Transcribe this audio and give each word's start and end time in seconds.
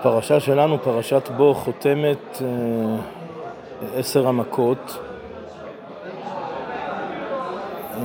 הפרשה 0.00 0.40
שלנו, 0.40 0.78
פרשת 0.82 1.28
בו, 1.36 1.54
חותמת 1.54 2.42
אה, 2.42 2.48
עשר 3.98 4.26
המכות. 4.26 4.98
אה, 7.96 8.02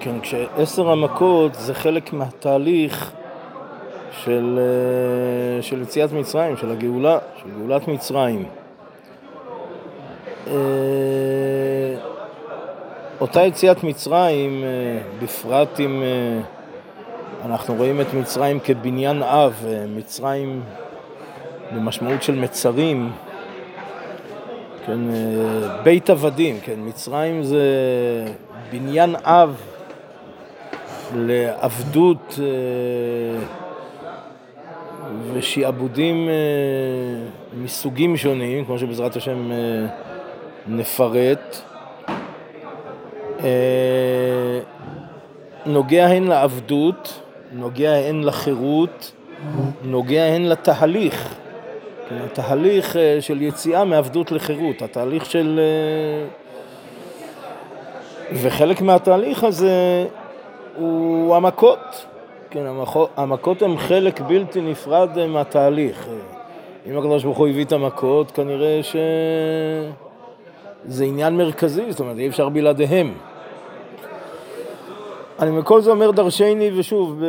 כן, 0.00 0.20
כשעשר 0.20 0.90
המכות 0.90 1.54
זה 1.54 1.74
חלק 1.74 2.12
מהתהליך 2.12 3.12
של, 4.10 4.58
אה, 4.58 5.62
של 5.62 5.82
יציאת 5.82 6.12
מצרים, 6.12 6.56
של 6.56 6.70
הגאולה, 6.70 7.18
של 7.36 7.48
גאולת 7.58 7.88
מצרים. 7.88 8.44
אה, 10.46 10.52
אותה 13.20 13.42
יציאת 13.42 13.84
מצרים, 13.84 14.64
בפרט 15.22 15.80
אם 15.80 16.02
אנחנו 17.44 17.74
רואים 17.74 18.00
את 18.00 18.14
מצרים 18.14 18.60
כבניין 18.60 19.22
אב, 19.22 19.66
מצרים 19.96 20.62
במשמעות 21.74 22.22
של 22.22 22.34
מצרים, 22.34 23.12
כן, 24.86 24.98
בית 25.82 26.10
עבדים, 26.10 26.60
כן, 26.60 26.74
מצרים 26.76 27.42
זה 27.42 27.62
בניין 28.72 29.16
אב 29.24 29.60
לעבדות 31.16 32.38
ושעבודים 35.32 36.28
מסוגים 37.52 38.16
שונים, 38.16 38.64
כמו 38.64 38.78
שבעזרת 38.78 39.16
השם 39.16 39.50
נפרט, 40.66 41.56
נוגע 45.66 46.06
הן 46.06 46.24
לעבדות, 46.24 47.20
נוגע 47.52 47.94
הן 47.94 48.24
לחירות, 48.24 49.12
נוגע 49.84 50.22
הן 50.22 50.44
לתהליך, 50.44 51.34
התהליך 52.24 52.96
של 53.20 53.42
יציאה 53.42 53.84
מעבדות 53.84 54.32
לחירות, 54.32 54.82
התהליך 54.82 55.26
של... 55.26 55.60
וחלק 58.32 58.80
מהתהליך 58.80 59.44
הזה 59.44 60.06
הוא 60.76 61.36
המכות. 61.36 62.06
כן, 62.50 62.64
המכות 63.16 63.62
הן 63.62 63.76
חלק 63.76 64.20
בלתי 64.20 64.60
נפרד 64.60 65.26
מהתהליך. 65.26 66.08
אם 66.86 66.98
הקדוש 66.98 67.24
ברוך 67.24 67.38
הוא 67.38 67.48
הביא 67.48 67.64
את 67.64 67.72
המכות, 67.72 68.30
כנראה 68.30 68.80
שזה 68.82 69.90
עניין 71.04 71.36
מרכזי, 71.36 71.90
זאת 71.90 72.00
אומרת, 72.00 72.18
אי 72.18 72.28
אפשר 72.28 72.48
בלעדיהם. 72.48 73.14
אני 75.40 75.50
מכל 75.50 75.80
זה 75.80 75.90
אומר 75.90 76.10
דרשני, 76.10 76.70
ושוב, 76.76 77.22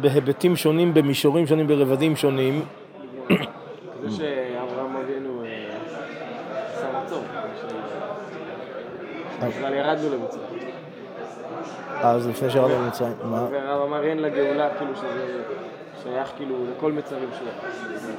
בהיבטים 0.00 0.56
שונים, 0.56 0.94
במישורים 0.94 1.46
שונים, 1.46 1.66
ברבדים 1.66 2.16
שונים. 2.16 2.64
זה 4.02 4.10
שאברהם 4.10 4.96
אבינו 4.96 5.42
עשה 6.74 6.86
מצור, 7.04 7.22
בכלל 9.48 9.74
ירדנו 9.74 10.08
למצרים. 10.14 10.70
אז 12.02 12.28
לפני 12.28 12.50
שירדנו 12.50 12.84
למצרים, 12.84 13.12
מה? 13.24 13.46
והרב 13.50 13.82
אמר 13.82 14.04
אין 14.04 14.18
לגאולה, 14.18 14.68
כאילו 14.78 14.96
שזה 14.96 15.42
שייך 16.02 16.32
כאילו 16.36 16.56
לכל 16.76 16.92
מצרים 16.92 17.28
שלו. 17.38 17.50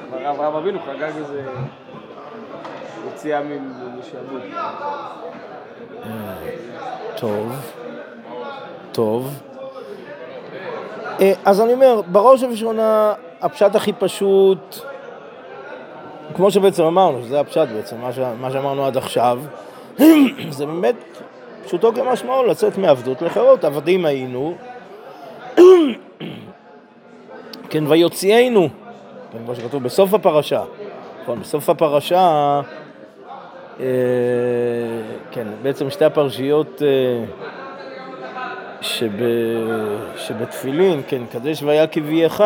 כבר 0.07 0.29
אברהם 0.29 0.53
אבינו 0.53 0.79
חגג 0.79 1.11
איזה 1.17 1.43
יציאה 3.07 3.41
משעבוד. 3.99 4.41
טוב, 7.15 7.51
טוב. 8.97 9.39
אז 11.45 11.61
אני 11.61 11.73
אומר, 11.73 12.01
בראש 12.11 12.43
ובראשונה, 12.43 13.13
הפשט 13.41 13.75
הכי 13.75 13.93
פשוט, 13.93 14.75
כמו 16.35 16.51
שבעצם 16.51 16.83
אמרנו, 16.83 17.23
שזה 17.23 17.39
הפשט 17.39 17.67
בעצם, 17.75 17.95
מה 18.41 18.51
שאמרנו 18.51 18.85
עד 18.85 18.97
עכשיו, 18.97 19.39
זה 20.49 20.65
באמת 20.65 20.95
פשוטו 21.65 21.93
כמשמעו, 21.93 22.43
לצאת 22.43 22.77
מעבדות 22.77 23.21
לחירות, 23.21 23.63
עבדים 23.63 24.05
היינו, 24.05 24.55
כן, 27.69 27.83
ויוציאנו, 27.87 28.69
כן, 29.31 29.37
כמו 29.45 29.55
שכתוב 29.55 29.83
בסוף 29.83 30.13
הפרשה, 30.13 30.63
נכון, 31.23 31.39
בסוף 31.39 31.69
הפרשה, 31.69 32.61
אה, 33.79 33.85
כן, 35.31 35.47
בעצם 35.61 35.89
שתי 35.89 36.05
הפרשיות 36.05 36.81
אה, 36.81 37.47
שב, 38.81 39.11
שבתפילין, 40.17 41.01
כן, 41.07 41.21
קדש 41.31 41.63
והיה 41.63 41.87
כבייך, 41.87 42.43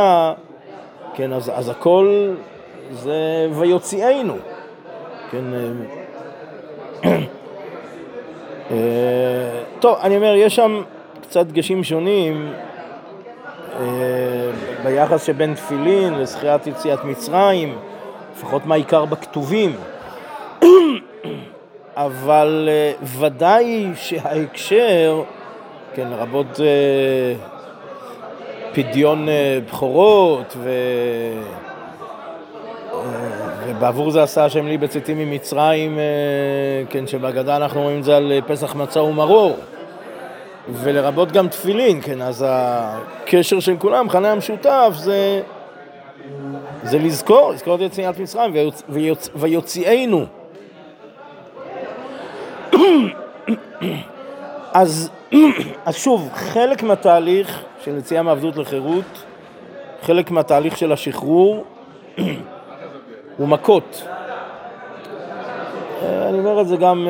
כן, 1.13 1.33
אז, 1.33 1.51
אז 1.55 1.69
הכל 1.69 2.33
זה 2.91 3.47
ויוציאנו, 3.51 4.37
כן, 5.31 5.43
אה, 8.71 8.77
טוב, 9.79 9.97
אני 10.01 10.15
אומר, 10.15 10.33
יש 10.35 10.55
שם 10.55 10.83
קצת 11.21 11.45
דגשים 11.45 11.83
שונים 11.83 12.53
ביחס 14.83 15.25
שבין 15.25 15.53
תפילין 15.53 16.13
לזכירת 16.13 16.67
יציאת 16.67 17.03
מצרים, 17.03 17.77
לפחות 18.35 18.65
מה 18.65 18.75
העיקר 18.75 19.05
בכתובים. 19.05 19.75
אבל 21.95 22.69
ודאי 23.03 23.91
שההקשר, 23.95 25.21
כן, 25.93 26.07
לרבות 26.07 26.59
פדיון 28.73 29.27
בכורות 29.69 30.53
ו... 30.57 30.69
ובעבור 33.65 34.11
זה 34.11 34.23
עשה 34.23 34.45
השם 34.45 34.67
לי 34.67 34.77
בצאתי 34.77 35.13
ממצרים, 35.13 35.99
כן, 36.89 37.07
שבהגדה 37.07 37.55
אנחנו 37.55 37.81
רואים 37.81 37.99
את 37.99 38.03
זה 38.03 38.17
על 38.17 38.31
פסח 38.47 38.75
מצה 38.75 39.01
ומרור. 39.01 39.57
ולרבות 40.69 41.31
גם 41.31 41.47
תפילין, 41.47 42.01
כן, 42.01 42.21
אז 42.21 42.45
הקשר 42.47 43.59
של 43.59 43.77
כולם, 43.77 43.99
המכנה 43.99 44.31
המשותף, 44.31 44.89
זה, 44.95 45.41
זה 46.83 46.99
לזכור, 46.99 47.51
לזכור 47.51 47.75
את 47.75 47.81
יציאת 47.81 48.19
מצרים 48.19 48.53
ויוצ, 48.89 49.29
ויוציאנו. 49.35 50.25
אז, 54.73 55.09
אז 55.85 55.95
שוב, 55.95 56.29
חלק 56.33 56.83
מהתהליך 56.83 57.63
של 57.83 57.97
יציאה 57.97 58.23
מעבדות 58.23 58.57
לחירות, 58.57 59.23
חלק 60.01 60.31
מהתהליך 60.31 60.77
של 60.77 60.91
השחרור, 60.91 61.63
הוא 63.37 63.47
מכות. 63.47 64.03
אני 66.01 66.39
אומר 66.39 66.61
את 66.61 66.67
זה 66.67 66.77
גם 66.77 67.07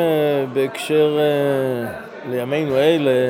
בהקשר 0.54 1.20
לימינו 2.30 2.78
אלה. 2.78 3.30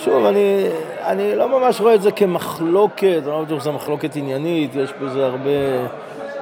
שוב, 0.00 0.24
אני, 0.24 0.66
אני 1.00 1.36
לא 1.36 1.48
ממש 1.60 1.80
רואה 1.80 1.94
את 1.94 2.02
זה 2.02 2.12
כמחלוקת, 2.12 3.20
אני 3.22 3.26
לא 3.26 3.42
בטוח 3.42 3.60
שזו 3.60 3.72
מחלוקת 3.72 4.16
עניינית, 4.16 4.74
יש 4.74 4.90
בזה 5.02 5.26
הרבה 5.26 5.50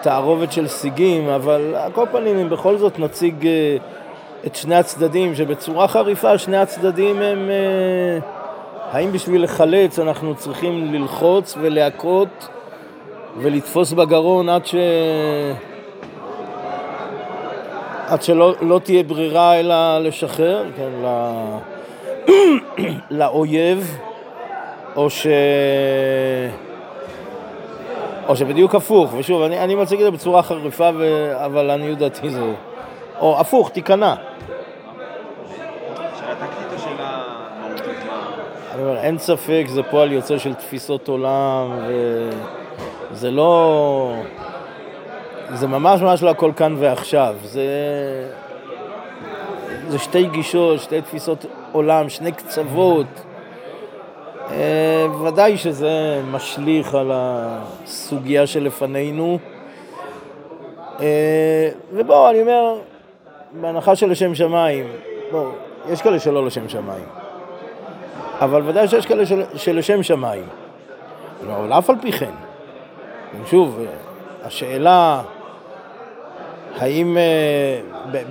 תערובת 0.03 0.53
של 0.53 0.69
סיגים, 0.69 1.29
אבל 1.29 1.75
על 1.75 1.93
כל 1.93 2.07
פנים, 2.13 2.39
אם 2.39 2.49
בכל 2.51 2.77
זאת 2.77 2.99
נציג 2.99 3.49
את 4.47 4.57
שני 4.57 4.75
הצדדים, 4.75 5.35
שבצורה 5.35 5.89
חריפה 5.89 6.39
שני 6.39 6.57
הצדדים 6.57 7.23
הם... 7.23 7.51
האם 8.91 9.13
בשביל 9.13 9.45
לחלץ 9.45 9.99
אנחנו 9.99 10.35
צריכים 10.35 10.95
ללחוץ 10.95 11.55
ולהכות 11.61 12.49
ולתפוס 13.39 13.93
בגרון 13.93 14.49
עד 14.49 14.67
ש... 14.67 14.75
עד 18.07 18.23
שלא 18.23 18.55
לא 18.61 18.79
תהיה 18.79 19.03
ברירה 19.03 19.61
אלא 19.61 19.99
לשחרר, 19.99 20.65
כן, 20.77 20.91
ל... 21.05 21.07
לאויב, 23.19 23.99
או 24.97 25.11
ש... 25.11 25.27
או 28.29 28.37
שבדיוק 28.37 28.75
הפוך, 28.75 29.15
ושוב, 29.19 29.43
אני, 29.43 29.59
אני 29.59 29.75
מציג 29.75 29.99
את 29.99 30.05
זה 30.05 30.11
בצורה 30.11 30.43
חריפה, 30.43 30.91
ו... 30.95 31.33
אבל 31.45 31.63
לעניות 31.63 31.99
דעתי 31.99 32.31
זה... 32.31 32.53
או 33.21 33.41
הפוך, 33.41 33.71
תיכנע. 33.71 34.15
אין 38.97 39.19
ספק, 39.19 39.65
זה 39.69 39.83
פועל 39.83 40.13
יוצא 40.13 40.39
של 40.39 40.55
תפיסות 40.55 41.09
עולם, 41.09 41.79
וזה 43.13 43.31
לא... 43.31 44.13
זה 45.53 45.67
ממש 45.67 46.01
ממש 46.01 46.23
לא 46.23 46.31
הכל 46.31 46.53
כאן 46.57 46.77
ועכשיו. 46.79 47.37
זה... 47.43 47.67
זה 49.89 49.99
שתי 49.99 50.25
גישות, 50.25 50.81
שתי 50.81 51.01
תפיסות 51.01 51.45
עולם, 51.73 52.09
שני 52.09 52.33
קצוות. 52.33 53.07
ודאי 55.25 55.57
שזה 55.57 56.23
משליך 56.31 56.95
על 56.95 57.11
הסוגיה 57.15 58.47
שלפנינו. 58.47 59.39
ובואו, 61.93 62.31
אני 62.31 62.41
אומר, 62.41 62.79
בהנחה 63.53 63.97
של 63.97 64.11
לשם 64.11 64.35
שמיים, 64.35 64.87
בואו, 65.31 65.51
יש 65.89 66.03
כאלה 66.03 66.21
שלא 66.21 66.47
לשם 66.47 66.69
שמיים. 66.69 67.05
אבל 68.41 68.63
ודאי 68.67 68.89
שיש 68.89 69.07
כאלה 69.07 69.27
של, 69.27 69.43
שלשם 69.55 70.03
שמיים. 70.03 70.45
אבל 71.47 71.73
אף 71.73 71.91
על 71.91 71.97
פי 72.01 72.13
כן, 72.13 72.31
שוב, 73.47 73.81
השאלה, 74.45 75.23
האם 76.79 77.17
אה, 77.17 77.81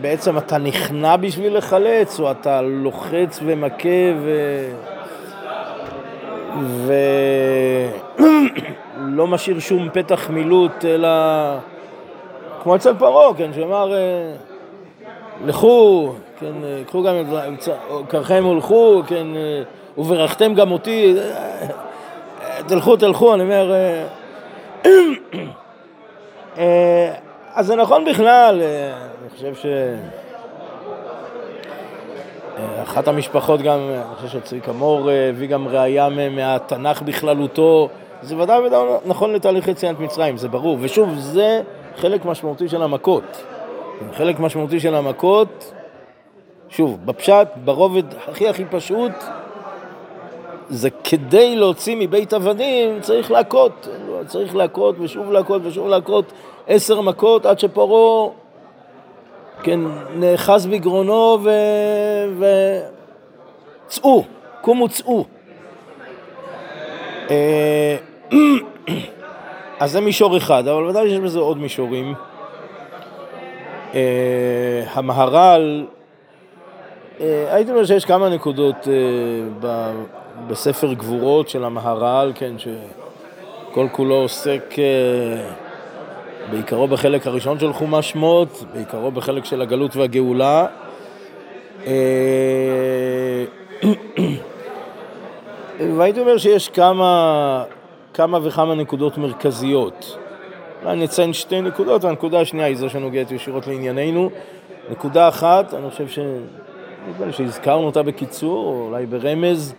בעצם 0.02 0.38
אתה 0.38 0.58
נכנע 0.58 1.16
בשביל 1.16 1.58
לחלץ, 1.58 2.20
או 2.20 2.32
אתה 2.32 2.62
לוחץ 2.62 3.40
ומכה 3.46 3.90
ו... 4.20 4.32
ולא 8.98 9.28
משאיר 9.34 9.60
שום 9.60 9.90
פתח 9.94 10.30
מילוט, 10.30 10.86
אלא 10.86 11.10
כמו 12.64 12.76
אצל 12.76 12.94
פרעה, 13.00 13.34
כן, 13.34 13.54
שאמר, 13.54 13.94
אה, 13.94 14.34
לכו, 15.46 16.14
כן, 16.40 16.54
אה, 16.64 16.82
קחו 16.88 17.04
גם 17.04 17.16
את 17.20 17.70
קרכם 18.08 18.46
ולכו, 18.46 19.02
כן, 19.08 19.28
וברכתם 19.98 20.54
גם 20.54 20.72
אותי, 20.72 21.16
תלכו, 22.68 22.96
תלכו, 22.98 23.34
אני 23.34 23.44
אומר... 23.44 23.74
אז 27.60 27.68
זה 27.68 27.76
נכון 27.76 28.06
בכלל, 28.06 28.62
אה, 28.62 28.94
אני 29.22 29.30
חושב 29.30 29.56
ש... 29.56 29.66
אה, 32.58 32.84
אחת 32.84 33.08
המשפחות 33.08 33.62
גם, 33.62 33.80
אני 33.80 34.16
חושב 34.16 34.40
שצביקה 34.40 34.72
מור 34.72 35.10
אה, 35.10 35.30
הביא 35.30 35.48
גם 35.48 35.68
ראייה 35.68 36.10
מהתנ"ך 36.10 37.02
בכללותו, 37.02 37.90
זה 38.22 38.38
ודאי 38.38 38.60
ודאי 38.60 38.80
נכון 39.06 39.34
לתהליך 39.34 39.68
יציאת 39.68 40.00
מצרים, 40.00 40.38
זה 40.38 40.48
ברור. 40.48 40.78
ושוב, 40.82 41.10
זה 41.18 41.62
חלק 41.98 42.26
משמעותי 42.26 42.70
של 42.70 42.84
המכות. 42.84 43.44
חלק 44.14 44.40
משמעותי 44.40 44.80
של 44.80 44.96
המכות, 44.96 45.74
שוב, 46.70 47.00
בפשט, 47.06 47.48
ברובד 47.64 48.04
הכי 48.28 48.50
הכי 48.50 48.66
פשוט, 48.66 49.12
זה 50.70 50.90
כדי 50.90 51.56
להוציא 51.56 51.96
מבית 52.00 52.34
עבדים 52.34 53.02
צריך 53.02 53.32
להכות, 53.32 53.88
צריך 54.26 54.56
להכות 54.56 54.96
ושוב 55.00 55.32
להכות 55.32 55.62
ושוב 55.66 55.88
להכות 55.88 56.34
עשר 56.68 57.02
מכות 57.02 57.46
עד 57.46 57.60
שפרעה, 57.60 58.30
כן, 59.64 59.80
נאחז 60.16 60.68
בגרונו 60.68 61.38
ו... 61.44 61.50
ו... 62.40 62.46
צאו, 63.88 64.24
קומו 64.62 64.90
צאו. 64.90 65.26
אה, 67.30 67.98
אז 69.80 69.92
זה 69.92 70.02
מישור 70.02 70.38
אחד, 70.38 70.68
אבל 70.68 70.84
ודאי 70.84 71.10
שיש 71.10 71.20
בזה 71.20 71.40
עוד 71.40 71.58
מישורים. 71.58 72.14
אה, 73.94 74.84
המהר"ל, 74.94 75.86
אה, 77.22 77.56
הייתי 77.56 77.72
אומר 77.72 77.86
שיש 77.86 78.06
כמה 78.06 78.30
נקודות 78.30 78.88
בספר 80.48 80.94
גבורות 80.94 81.50
של 81.50 81.64
המהר"ל, 81.64 82.32
כן, 82.36 82.54
שכל 82.58 83.88
כולו 83.92 84.16
עוסק 84.16 84.76
בעיקרו 86.52 86.88
בחלק 86.88 87.28
הראשון 87.28 87.60
של 87.60 87.74
חומש 87.74 88.10
שמות, 88.10 88.64
בעיקרו 88.74 89.12
בחלק 89.12 89.46
של 89.46 89.62
הגלות 89.62 89.96
והגאולה. 89.96 90.66
אה, 91.88 93.44
והייתי 95.98 96.20
אומר 96.20 96.38
שיש 96.38 96.70
כמה, 96.70 97.64
כמה 98.14 98.40
וכמה 98.44 98.76
נקודות 98.76 99.18
מרכזיות. 99.18 100.18
אולי 100.84 100.96
נציין 100.96 101.34
שתי 101.34 101.62
נקודות, 101.62 102.04
והנקודה 102.04 102.42
השנייה 102.42 102.68
היא 102.68 102.78
זו 102.78 102.90
שנוגעת 102.90 103.32
ישירות 103.32 103.68
לענייננו. 103.68 104.30
נקודה 104.92 105.28
אחת, 105.28 105.74
אני 105.74 105.90
חושב 105.90 106.08
ש... 106.08 106.20
שהזכרנו 107.32 107.86
אותה 107.86 108.04
בקיצור, 108.04 108.66
או 108.66 108.88
אולי 108.88 109.06
ברמז, 109.06 109.74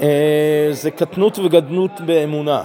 אה, 0.00 0.68
זה 0.70 0.90
קטנות 0.90 1.38
וגדנות 1.38 2.00
באמונה. 2.00 2.62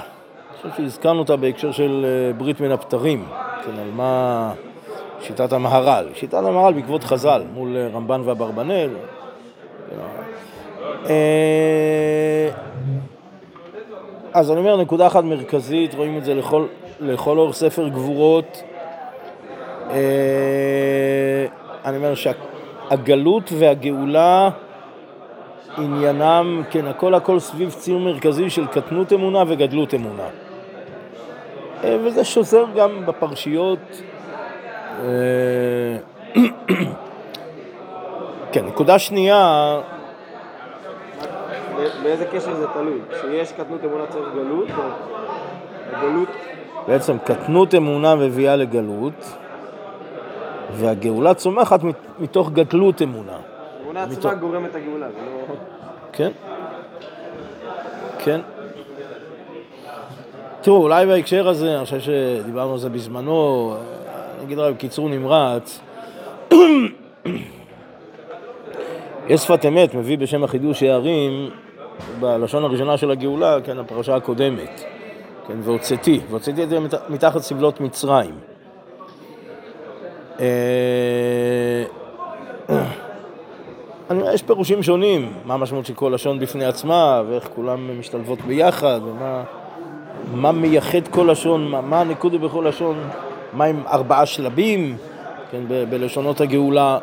חושב 0.64 0.84
שהזכרנו 0.84 1.20
אותה 1.20 1.36
בהקשר 1.36 1.72
של 1.72 2.06
אה, 2.06 2.34
ברית 2.34 2.62
מן 2.62 2.72
הפטרים, 2.72 3.26
כן, 3.66 3.80
על 3.80 3.92
מה 3.96 4.54
שיטת 5.22 5.54
המהר"ל. 5.54 6.08
שיטת 6.14 6.34
המהר"ל 6.34 6.74
בעקבות 6.74 7.04
חז"ל, 7.04 7.44
מול 7.54 7.76
אה, 7.78 7.88
רמב"ן 7.94 8.22
ואברבנאל. 8.26 8.90
אז 14.34 14.52
אני 14.52 14.60
אומר, 14.60 14.78
נקודה 14.78 15.08
אחת 15.08 15.24
מרכזית, 15.24 15.96
רואים 15.96 16.18
את 16.18 16.26
זה 16.26 16.34
לכל, 16.34 16.66
לכל 17.00 17.38
אורך 17.38 17.56
ספר 17.56 17.88
גבורות. 17.88 18.64
אני 21.86 21.98
אומר 21.98 22.14
שהגלות 22.16 23.52
והגאולה 23.60 24.50
עניינם, 25.78 26.64
כן, 26.70 26.88
הכל 26.88 27.14
הכל 27.14 27.40
סביב 27.40 27.70
ציון 27.72 28.04
מרכזי 28.04 28.50
של 28.50 28.68
קטנות 28.68 29.14
אמונה 29.14 29.44
וגדלות 29.48 29.94
אמונה. 29.94 30.28
אה, 31.84 31.98
וזה 32.04 32.24
שוזר 32.24 32.66
גם 32.76 33.06
בפרשיות. 33.06 34.02
אה, 35.00 35.98
כן, 38.52 38.66
נקודה 38.66 39.00
שנייה... 39.00 39.80
באיזה 42.04 42.26
קשר 42.26 42.56
זה 42.56 42.68
תלוי? 42.74 43.00
כשיש 43.12 43.52
קטנות 43.52 43.84
אמונה 43.86 44.06
צריך 44.10 44.26
גלות, 44.36 44.68
הגלות... 45.92 46.30
בעצם 46.88 47.18
קטנות 47.18 47.76
אמונה 47.76 48.16
מביאה 48.16 48.56
לגלות, 48.56 49.36
והגאולה 50.72 51.34
צומחת 51.34 51.80
מתוך 52.20 52.52
גדלות 52.52 53.02
אמונה. 53.02 53.38
אמונה 53.84 54.04
עצמה 54.04 54.34
גורמת 54.34 54.70
את 54.70 54.76
הגאולה, 54.76 55.08
זה 55.12 55.18
לא... 55.26 55.56
כן. 56.14 56.32
כן. 58.20 58.42
תראו, 60.62 60.84
אולי 60.84 61.06
בהקשר 61.06 61.48
הזה, 61.48 61.76
אני 61.78 61.86
חושב 61.86 62.00
שדיברנו 62.00 62.72
על 62.72 62.78
זה 62.80 62.90
בזמנו, 62.90 63.74
אני 64.36 64.46
אגיד 64.46 64.60
רק 64.60 64.76
בקיצור 64.76 65.10
נמרץ, 65.10 65.80
יש 69.28 69.42
שפת 69.42 69.66
אמת, 69.66 69.96
מביא 69.96 70.18
בשם 70.18 70.44
החידוש 70.44 70.84
הערים, 70.84 71.50
בלשון 72.20 72.64
הראשונה 72.64 72.98
של 72.98 73.12
הגאולה, 73.12 73.58
כן, 73.64 73.80
הפרשה 73.80 74.16
הקודמת, 74.16 74.84
כן, 75.48 75.58
והוצאתי, 75.62 76.20
והוצאתי 76.30 76.64
את 76.64 76.70
זה 76.70 76.80
מתחת 77.10 77.42
סבלות 77.42 77.82
מצרים. 77.82 78.36
אה, 80.40 81.84
אני 84.10 84.34
יש 84.34 84.44
פירושים 84.44 84.84
שונים, 84.84 85.34
מה 85.46 85.54
המשמעות 85.54 85.86
של 85.86 85.94
כל 85.94 86.12
לשון 86.14 86.40
בפני 86.40 86.66
עצמה, 86.66 87.22
ואיך 87.30 87.50
כולם 87.56 88.00
משתלבות 88.00 88.42
ביחד, 88.42 89.00
ומה... 89.04 89.44
מה 90.34 90.52
מייחד 90.52 91.08
כל 91.08 91.28
לשון, 91.32 91.68
מה, 91.68 91.82
מה 91.82 92.02
הנקודה 92.02 92.38
בכל 92.38 92.66
לשון, 92.68 93.10
מה 93.54 93.66
עם 93.66 93.84
ארבעה 93.88 94.26
שלבים, 94.26 94.98
כן, 95.52 95.62
ב- 95.68 95.84
בלשונות 95.90 96.42
הגאולה. 96.42 96.98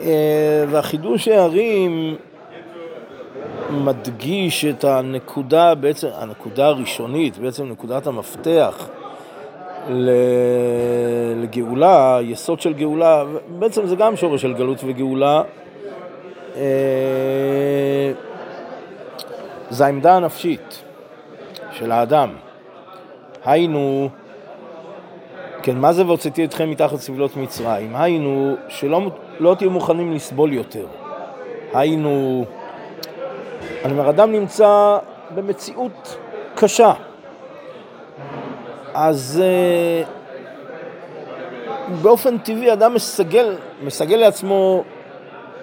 אה, 0.00 0.64
והחידוש 0.68 1.28
הערים 1.28 2.16
מדגיש 3.70 4.64
את 4.64 4.84
הנקודה, 4.84 5.74
בעצם, 5.74 6.08
הנקודה 6.14 6.66
הראשונית, 6.66 7.38
בעצם 7.38 7.68
נקודת 7.68 8.06
המפתח 8.06 8.88
לגאולה, 11.36 12.18
יסוד 12.22 12.60
של 12.60 12.72
גאולה, 12.72 13.24
בעצם 13.58 13.86
זה 13.86 13.96
גם 13.96 14.16
שורש 14.16 14.42
של 14.42 14.54
גלות 14.54 14.78
וגאולה. 14.84 15.42
אה, 16.56 18.12
זה 19.70 19.86
העמדה 19.86 20.16
הנפשית. 20.16 20.82
של 21.78 21.92
האדם. 21.92 22.30
היינו, 23.44 24.08
כן, 25.62 25.76
מה 25.78 25.92
זה 25.92 26.06
והוצאתי 26.06 26.44
אתכם 26.44 26.70
מתחת 26.70 26.96
סבלות 26.96 27.36
מצרים? 27.36 27.96
היינו, 27.96 28.54
שלא 28.68 29.10
לא 29.40 29.54
תהיו 29.58 29.70
מוכנים 29.70 30.12
לסבול 30.12 30.52
יותר. 30.52 30.86
היינו, 31.72 32.44
אני 33.84 33.92
אומר, 33.92 34.10
אדם 34.10 34.32
נמצא 34.32 34.98
במציאות 35.34 36.16
קשה. 36.54 36.92
אז 38.94 39.42
uh, 39.42 40.08
באופן 42.02 42.38
טבעי 42.38 42.72
אדם 42.72 42.94
מסגל, 42.94 43.56
מסגל 43.82 44.16
לעצמו 44.16 44.84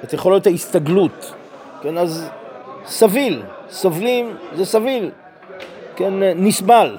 את 0.04 0.14
יכולות 0.14 0.48
ההסתגלות, 0.48 1.34
כן, 1.82 1.98
אז 1.98 2.30
סביל, 2.86 3.44
סובלים, 3.70 4.38
זה 4.56 4.66
סביל. 4.66 5.12
כן, 5.96 6.14
נסבל. 6.36 6.98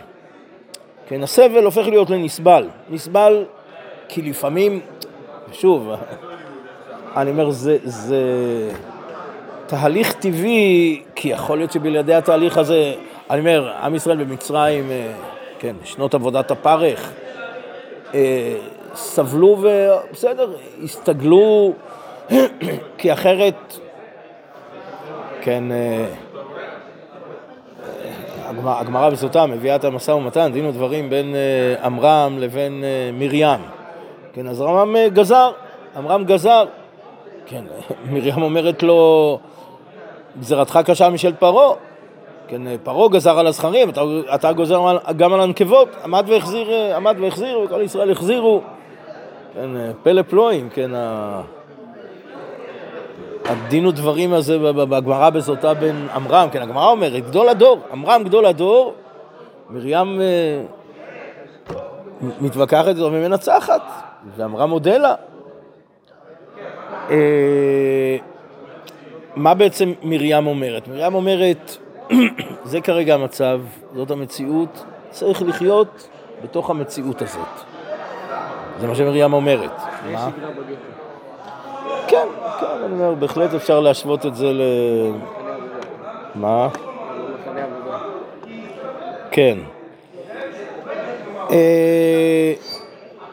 כן, 1.09 1.23
הסבל 1.23 1.65
הופך 1.65 1.87
להיות 1.87 2.11
לנסבל. 2.11 2.69
נסבל 2.91 3.45
כי 4.09 4.23
לפעמים, 4.23 4.81
שוב, 5.53 5.91
אני 7.17 7.31
אומר, 7.31 7.51
זה, 7.51 7.79
זה 7.83 8.21
תהליך 9.67 10.13
טבעי, 10.13 11.03
כי 11.15 11.29
יכול 11.29 11.59
להיות 11.59 11.73
שבלעדי 11.73 12.15
התהליך 12.15 12.59
הזה, 12.59 12.93
אני 13.31 13.41
אומר, 13.41 13.73
עם 13.83 13.95
ישראל 13.95 14.25
במצרים, 14.25 14.91
אה, 14.91 15.13
כן, 15.59 15.77
שנות 15.85 16.15
עבודת 16.15 16.51
הפרך, 16.51 17.13
אה, 18.15 18.55
סבלו 18.95 19.57
ובסדר, 19.61 20.53
הסתגלו, 20.85 21.73
כי 22.99 23.13
אחרת, 23.13 23.79
כן, 25.41 25.65
אה, 25.73 26.07
הגמרא- 28.49 29.11
בסוטה 29.11 29.47
מביאה 29.47 29.77
את 29.77 29.85
המשא 29.85 30.11
ומתן, 30.11 30.53
דין 30.53 30.67
ודברים 30.67 31.11
בין 31.11 31.35
עמרם 31.83 32.37
לבין 32.39 32.85
מרים. 33.13 33.61
כן, 34.33 34.47
אז 34.47 34.63
אה, 34.97 35.09
גזר, 35.09 35.51
עמרם 35.97 36.25
גזר. 36.25 36.65
כן, 37.47 37.65
מרים 38.13 38.43
אומרת 38.43 38.83
לו, 38.83 39.39
גזירתך 40.41 40.79
קשה 40.85 41.11
משל 41.11 41.33
פרעה. 41.39 41.75
כן, 42.49 42.63
פרעה 42.83 43.09
גזר 43.09 43.39
על 43.39 43.47
הזכרים, 43.47 43.91
אתה, 43.91 44.01
אתה 44.35 44.53
גוזר 44.53 44.99
גם 45.17 45.33
על 45.33 45.41
הנקבות, 45.41 45.89
עמד 46.05 46.25
והחזיר, 46.27 46.71
אה, 46.71 46.97
עמד 46.97 47.17
והחזיר, 47.21 47.59
וכל 47.59 47.81
ישראל 47.81 48.11
החזירו. 48.11 48.61
כן, 49.55 49.71
פלא 50.03 50.23
פלואים, 50.23 50.69
כן, 50.71 50.95
ה... 50.95 51.43
הדין 53.45 53.87
ודברים 53.87 54.33
הזה 54.33 54.59
בגמרא 54.73 55.31
בסוטה 55.31 55.75
בין 55.75 56.09
עמרם, 56.15 56.49
כן, 56.53 56.63
הגמרא 56.63 56.91
אומרת, 56.91 57.27
גדול 57.27 57.49
הדור, 57.49 57.79
עמרם 57.93 58.23
גדול 58.25 58.47
הדור, 58.47 58.95
מרים 59.71 60.21
אה, 60.21 60.63
מתווכחת 62.41 62.99
ומנצחת, 62.99 63.83
ועמרם 64.37 64.71
מודה 64.71 64.99
לה. 64.99 65.15
אה, 67.11 68.17
מה 69.37 69.55
בעצם 69.55 69.93
מרים 70.03 70.47
אומרת? 70.47 70.89
מרים 70.89 71.15
אומרת, 71.15 71.77
זה 72.65 72.81
כרגע 72.81 73.15
המצב, 73.15 73.61
זאת 73.95 74.11
המציאות, 74.11 74.85
צריך 75.11 75.43
לחיות 75.43 76.09
בתוך 76.45 76.71
המציאות 76.71 77.23
הזאת. 77.23 77.49
זה 78.81 78.87
מה 78.87 78.95
שמרים 78.95 79.33
אומרת. 79.33 79.71
מה? 80.13 80.31
כן, 82.09 82.27
כן, 82.61 82.67
אני 82.85 82.93
אומר, 82.93 83.15
בהחלט 83.15 83.55
אפשר 83.55 83.81
להשוות 83.81 84.27
את 84.27 84.35
זה 84.35 84.53
ל... 84.53 84.63
מה? 86.35 86.69
כן. 89.31 89.59
אה, 91.51 92.53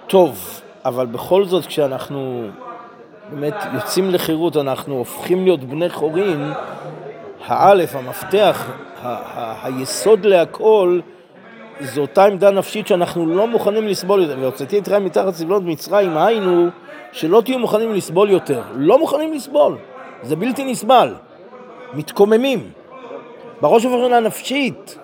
טוב, 0.07 0.61
אבל 0.85 1.05
בכל 1.05 1.45
זאת 1.45 1.65
כשאנחנו 1.65 2.47
באמת 3.29 3.53
יוצאים 3.73 4.09
לחירות, 4.09 4.57
אנחנו 4.57 4.95
הופכים 4.95 5.43
להיות 5.43 5.63
בני 5.63 5.89
חורין, 5.89 6.51
האלף, 7.45 7.95
המפתח, 7.95 8.71
היסוד 9.63 10.25
להכל, 10.25 10.99
זו 11.79 12.01
אותה 12.01 12.25
עמדה 12.25 12.51
נפשית 12.51 12.87
שאנחנו 12.87 13.25
לא 13.25 13.47
מוכנים 13.47 13.87
לסבול 13.87 14.21
יותר. 14.21 14.35
והוצאתי 14.39 14.79
אתכם 14.79 15.05
מתחת 15.05 15.33
סבלות 15.33 15.63
מצרים, 15.63 16.17
היינו 16.17 16.67
שלא 17.11 17.41
תהיו 17.45 17.59
מוכנים 17.59 17.93
לסבול 17.93 18.29
יותר. 18.29 18.61
לא 18.75 18.99
מוכנים 18.99 19.33
לסבול. 19.33 19.77
זה 20.21 20.35
בלתי 20.35 20.71
נסבל. 20.71 21.13
מתקוממים. 21.93 22.71
בראש 23.61 23.85
ובראשונה 23.85 24.19
נפשית. 24.19 24.99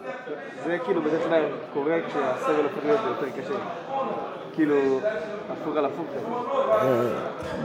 זה 0.65 0.77
כאילו 0.85 1.01
בדרך 1.01 1.23
כלל 1.23 1.43
קורה 1.73 1.95
כשהסבל 2.07 2.63
הופך 2.63 2.85
להיות 2.85 2.99
יותר 3.07 3.41
קשה. 3.41 3.53
כאילו, 4.55 4.75
הפוך 5.51 5.77
על 5.77 5.85
הפוך. 5.85 6.05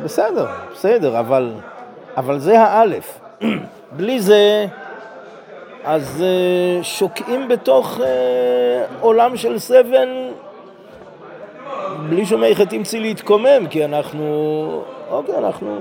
בסדר, 0.04 0.46
בסדר, 0.72 1.18
אבל, 1.20 1.52
אבל 2.16 2.38
זה 2.38 2.60
האלף. 2.60 3.20
בלי 3.96 4.20
זה, 4.20 4.66
אז 5.84 6.22
אה, 6.22 6.82
שוקעים 6.82 7.48
בתוך 7.48 8.00
אה, 8.00 8.84
עולם 9.00 9.36
של 9.36 9.58
סבל 9.58 10.08
בלי 12.08 12.26
שום 12.26 12.44
איך 12.44 12.60
תמצאי 12.60 13.00
להתקומם, 13.00 13.66
כי 13.70 13.84
אנחנו, 13.84 14.82
אוקיי, 15.10 15.38
אנחנו 15.38 15.78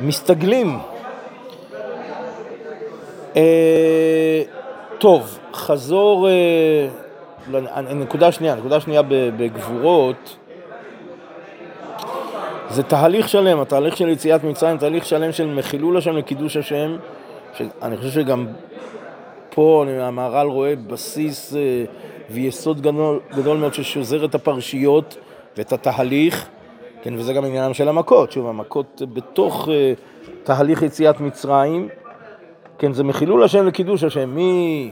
מסתגלים. 0.00 0.78
אה, 3.36 4.42
טוב, 4.98 5.38
חזור, 5.54 6.28
אה, 6.28 6.88
לנ- 7.50 7.92
נקודה 7.94 8.32
שנייה, 8.32 8.54
נקודה 8.54 8.80
שנייה 8.80 9.02
ב- 9.02 9.30
בגבורות. 9.36 10.36
זה 12.70 12.82
תהליך 12.82 13.28
שלם, 13.28 13.60
התהליך 13.60 13.96
של 13.96 14.08
יציאת 14.08 14.44
מצרים, 14.44 14.78
תהליך 14.78 15.06
שלם 15.06 15.32
של 15.32 15.46
מחילול 15.46 15.96
השם 15.96 16.16
לקידוש 16.16 16.56
השם, 16.56 16.96
שאני 17.54 17.96
חושב 17.96 18.10
שגם 18.10 18.46
פה 19.50 19.84
המהר"ל 20.00 20.46
רואה 20.46 20.74
בסיס 20.86 21.54
אה, 21.56 21.84
ויסוד 22.30 22.80
גדול, 22.80 23.20
גדול 23.36 23.56
מאוד 23.56 23.74
ששוזר 23.74 24.24
את 24.24 24.34
הפרשיות 24.34 25.16
ואת 25.56 25.72
התהליך, 25.72 26.46
כן, 27.02 27.14
וזה 27.14 27.32
גם 27.32 27.44
עניינם 27.44 27.74
של 27.74 27.88
המכות, 27.88 28.32
שוב, 28.32 28.46
המכות 28.46 29.02
בתוך 29.12 29.68
אה, 29.72 29.92
תהליך 30.42 30.82
יציאת 30.82 31.20
מצרים, 31.20 31.88
כן, 32.78 32.92
זה 32.92 33.04
מחילול 33.04 33.42
השם 33.44 33.66
לקידוש 33.66 34.04
השם, 34.04 34.30
מי... 34.30 34.90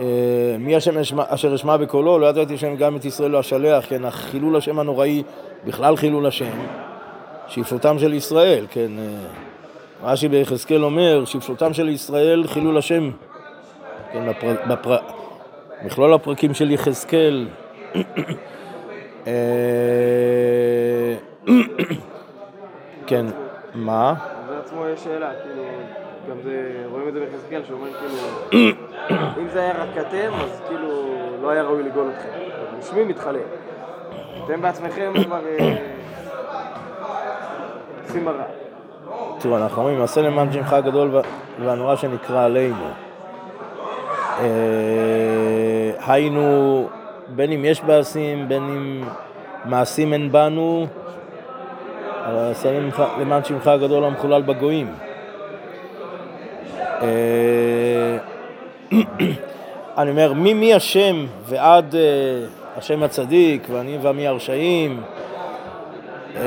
אה, 0.00 0.56
מי 0.58 0.76
השם 0.76 1.18
אשר 1.18 1.54
אשמע 1.54 1.76
בקולו, 1.76 2.18
לא 2.18 2.26
ידעתי 2.26 2.54
השם 2.54 2.76
גם 2.76 2.96
את 2.96 3.04
ישראל 3.04 3.30
לא 3.30 3.40
אשלח, 3.40 3.84
כן, 3.88 4.04
החילול 4.04 4.56
השם 4.56 4.78
הנוראי, 4.78 5.22
בכלל 5.66 5.96
חילול 5.96 6.26
השם, 6.26 6.58
שאיפותם 7.48 7.98
של 7.98 8.12
ישראל, 8.12 8.66
כן, 8.70 8.90
אה, 8.98 9.04
רש"י 10.02 10.28
ביחזקאל 10.28 10.84
אומר, 10.84 11.24
שאיפותם 11.24 11.74
של 11.74 11.88
ישראל 11.88 12.46
חילול 12.46 12.78
השם, 12.78 13.10
כן, 14.12 14.30
בפר, 14.30 14.54
בפר, 14.68 14.96
מכלול 15.84 16.14
הפרקים 16.14 16.54
של 16.54 16.70
יחזקאל, 16.70 17.48
אה, 19.26 19.32
כן, 23.06 23.26
מה? 23.74 24.14
זה 24.48 24.58
עצמו 24.58 24.86
יש 24.88 25.00
שאלה, 25.04 25.30
כאילו, 25.42 25.62
גם 26.30 26.36
זה, 26.44 26.84
רואים 26.90 27.08
את 27.08 27.14
זה 27.14 27.20
ביחזקאל, 27.20 27.62
שאומר 27.68 27.88
כאילו, 27.92 28.74
אם 29.40 29.48
זה 29.52 29.60
היה 29.60 29.72
רק 29.72 29.88
אתם, 30.00 30.32
אז 30.44 30.62
כאילו, 30.68 30.88
לא 31.42 31.50
היה 31.50 31.62
ראוי 31.62 31.82
לגאול 31.82 32.10
אתכם. 32.16 32.28
בשמי 32.78 33.04
מתחלק. 33.04 33.42
אתם 34.44 34.62
בעצמכם 34.62 35.12
כבר 35.24 35.40
אה, 35.46 35.76
עושים 38.06 38.28
הרע. 38.28 38.42
תראו, 39.38 39.56
אנחנו 39.56 39.82
אומרים, 39.82 40.02
עשה 40.02 40.22
למען 40.22 40.52
שמך 40.52 40.72
הגדול 40.72 41.08
וה- 41.14 41.20
והנורא 41.60 41.96
שנקרא 41.96 42.44
עלינו. 42.44 42.84
אה, 44.40 44.44
היינו, 46.06 46.88
בין 47.28 47.52
אם 47.52 47.64
יש 47.64 47.82
מעשים, 47.84 48.48
בין 48.48 48.62
אם 48.62 49.02
מעשים 49.64 50.12
אין 50.12 50.32
בנו, 50.32 50.86
אבל 52.26 52.50
עשה 52.50 52.80
למען 53.20 53.44
שמך 53.44 53.66
הגדול 53.68 54.04
המחולל 54.04 54.42
בגויים. 54.42 54.86
אני 59.98 60.10
אומר, 60.10 60.32
מי 60.32 60.54
מי 60.54 60.74
השם 60.74 61.26
ועד 61.44 61.94
אה, 61.94 62.00
השם 62.76 63.02
הצדיק 63.02 63.66
ואני 63.70 63.98
ועמי 64.02 64.26
הרשעים, 64.26 65.00
אה, 66.36 66.42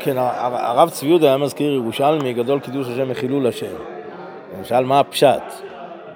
כן, 0.00 0.18
הר- 0.18 0.56
הרב 0.56 0.90
צבי 0.90 1.08
יהודה 1.08 1.26
היה 1.26 1.36
מזכיר 1.36 1.72
ירושלמי, 1.72 2.32
גדול 2.32 2.60
קידוש 2.60 2.88
השם 2.88 3.08
מחילול 3.08 3.46
השם. 3.46 3.66
הוא 4.56 4.64
שאל 4.64 4.84
מה 4.84 5.00
הפשט. 5.00 5.42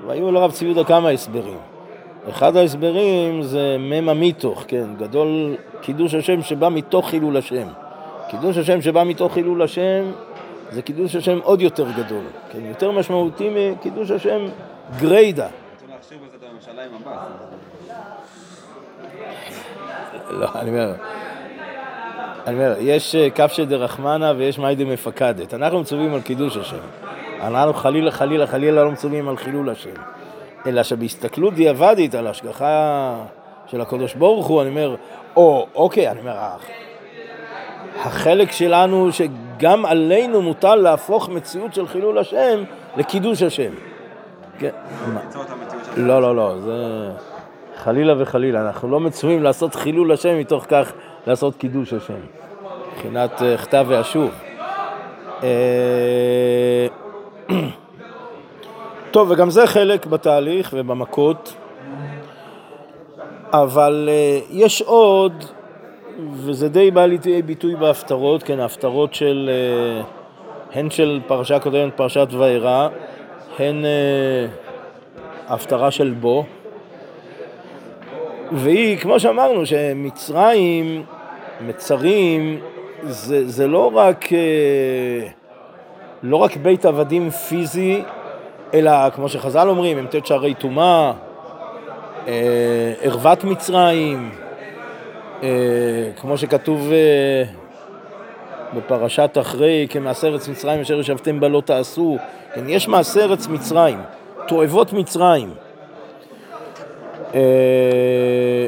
והיו 0.06 0.32
לרב 0.32 0.50
צבי 0.50 0.66
יהודה 0.66 0.84
כמה 0.84 1.08
הסברים. 1.10 1.58
אחד 2.30 2.56
ההסברים 2.56 3.42
זה 3.42 3.76
ממה 3.78 4.14
מתוך, 4.14 4.64
כן, 4.68 4.86
גדול 4.98 5.54
קידוש 5.80 6.14
השם 6.14 6.42
שבא 6.42 6.68
מתוך 6.68 7.08
חילול 7.08 7.36
השם. 7.36 7.66
קידוש 8.30 8.56
השם 8.58 8.82
שבא 8.82 9.04
מתוך 9.04 9.32
חילול 9.32 9.62
השם 9.62 10.04
זה 10.70 10.82
קידוש 10.82 11.16
השם 11.16 11.38
עוד 11.42 11.60
יותר 11.62 11.90
גדול, 11.90 12.24
כן, 12.52 12.64
יותר 12.64 12.90
משמעותי 12.90 13.50
מקידוש 13.72 14.10
השם 14.10 14.46
גריידה. 14.98 15.46
לא, 20.30 20.48
אני 20.54 20.70
אומר, 20.70 20.92
אני 22.46 22.54
אומר, 22.54 22.74
יש 22.80 23.14
אה, 23.14 23.30
כבשא 23.30 23.64
דרחמנא 23.64 24.32
ויש 24.36 24.58
מאי 24.58 24.74
דמפקדת. 24.74 25.54
אנחנו 25.54 25.80
מצווים 25.80 26.14
על 26.14 26.20
קידוש 26.20 26.56
השם. 26.56 26.76
אנחנו 27.40 27.74
חלילה, 27.74 28.10
חלילה, 28.10 28.46
חלילה 28.46 28.84
לא 28.84 28.90
מצווים 28.90 29.28
על 29.28 29.36
חילול 29.36 29.70
השם. 29.70 29.90
אלא 30.66 30.82
שבהסתכלות 30.82 31.54
דיעבדית 31.54 32.14
על 32.14 32.26
השגחה 32.26 33.14
של 33.66 33.80
הקדוש 33.80 34.14
ברוך 34.14 34.46
הוא, 34.46 34.62
אני 34.62 34.70
אומר, 34.70 34.96
או, 35.36 35.66
אוקיי, 35.74 36.10
אני 36.10 36.20
אומר, 36.20 36.36
הח- 36.36 36.66
החלק 38.04 38.52
שלנו 38.52 39.12
שגם 39.58 39.86
עלינו 39.86 40.42
מוטל 40.42 40.74
להפוך 40.74 41.28
מציאות 41.28 41.74
של 41.74 41.86
חילול 41.86 42.18
השם 42.18 42.62
לקידוש 42.96 43.42
השם. 43.42 43.70
כן, 44.58 44.70
לא, 45.96 46.22
לא, 46.22 46.36
לא, 46.36 46.54
זה 46.58 47.10
חלילה 47.76 48.22
וחלילה, 48.22 48.60
אנחנו 48.66 48.90
לא 48.90 49.00
מצווים 49.00 49.42
לעשות 49.42 49.74
חילול 49.74 50.12
השם, 50.12 50.38
מתוך 50.38 50.64
כך 50.68 50.92
לעשות 51.26 51.56
קידוש 51.56 51.92
השם, 51.92 52.14
מבחינת 52.92 53.42
אה, 53.42 53.56
כתב 53.56 53.84
ואשוב. 53.88 54.30
אה, 55.42 56.86
טוב, 59.10 59.30
וגם 59.30 59.50
זה 59.50 59.66
חלק 59.66 60.06
בתהליך 60.06 60.70
ובמכות, 60.76 61.54
אבל 63.52 64.08
אה, 64.12 64.40
יש 64.50 64.82
עוד, 64.82 65.44
וזה 66.32 66.68
די 66.68 66.90
בא 66.90 67.06
לידי 67.06 67.42
ביטוי 67.42 67.76
בהפטרות, 67.76 68.42
כן, 68.42 68.60
ההפטרות 68.60 69.14
של, 69.14 69.50
אה, 69.52 70.02
הן 70.72 70.90
של 70.90 71.20
פרשה 71.26 71.58
קודמת, 71.58 71.96
פרשת 71.96 72.28
וארא, 72.30 72.88
הן 73.58 73.84
אה, 73.84 74.46
ההפטרה 75.48 75.90
של 75.90 76.14
בו, 76.20 76.44
והיא, 78.52 78.98
כמו 78.98 79.20
שאמרנו, 79.20 79.66
שמצרים, 79.66 81.02
מצרים, 81.60 82.60
זה, 83.02 83.48
זה 83.48 83.66
לא 83.66 83.90
רק, 83.94 84.32
אה, 84.32 85.28
לא 86.22 86.36
רק 86.36 86.56
בית 86.56 86.84
עבדים 86.84 87.30
פיזי, 87.30 88.02
אלא 88.74 89.10
כמו 89.10 89.28
שחז"ל 89.28 89.68
אומרים, 89.68 89.98
הם 89.98 90.06
תת 90.10 90.26
שערי 90.26 90.54
טומאה, 90.54 91.12
אה, 92.28 92.92
ערוות 93.02 93.44
מצרים, 93.44 94.30
כמו 96.16 96.38
שכתוב 96.38 96.92
אה, 96.92 97.44
בפרשת 98.76 99.36
אחרי, 99.40 99.86
כמעשה 99.90 100.26
ארץ 100.26 100.48
מצרים 100.48 100.80
אשר 100.80 101.00
ישבתם 101.00 101.40
בה 101.40 101.48
לא 101.48 101.60
תעשו. 101.60 102.18
כן, 102.54 102.68
יש 102.68 102.88
מעשה 102.88 103.20
ארץ 103.20 103.46
מצרים, 103.46 103.98
תועבות 104.48 104.92
מצרים. 104.92 105.50
אה, 107.34 108.66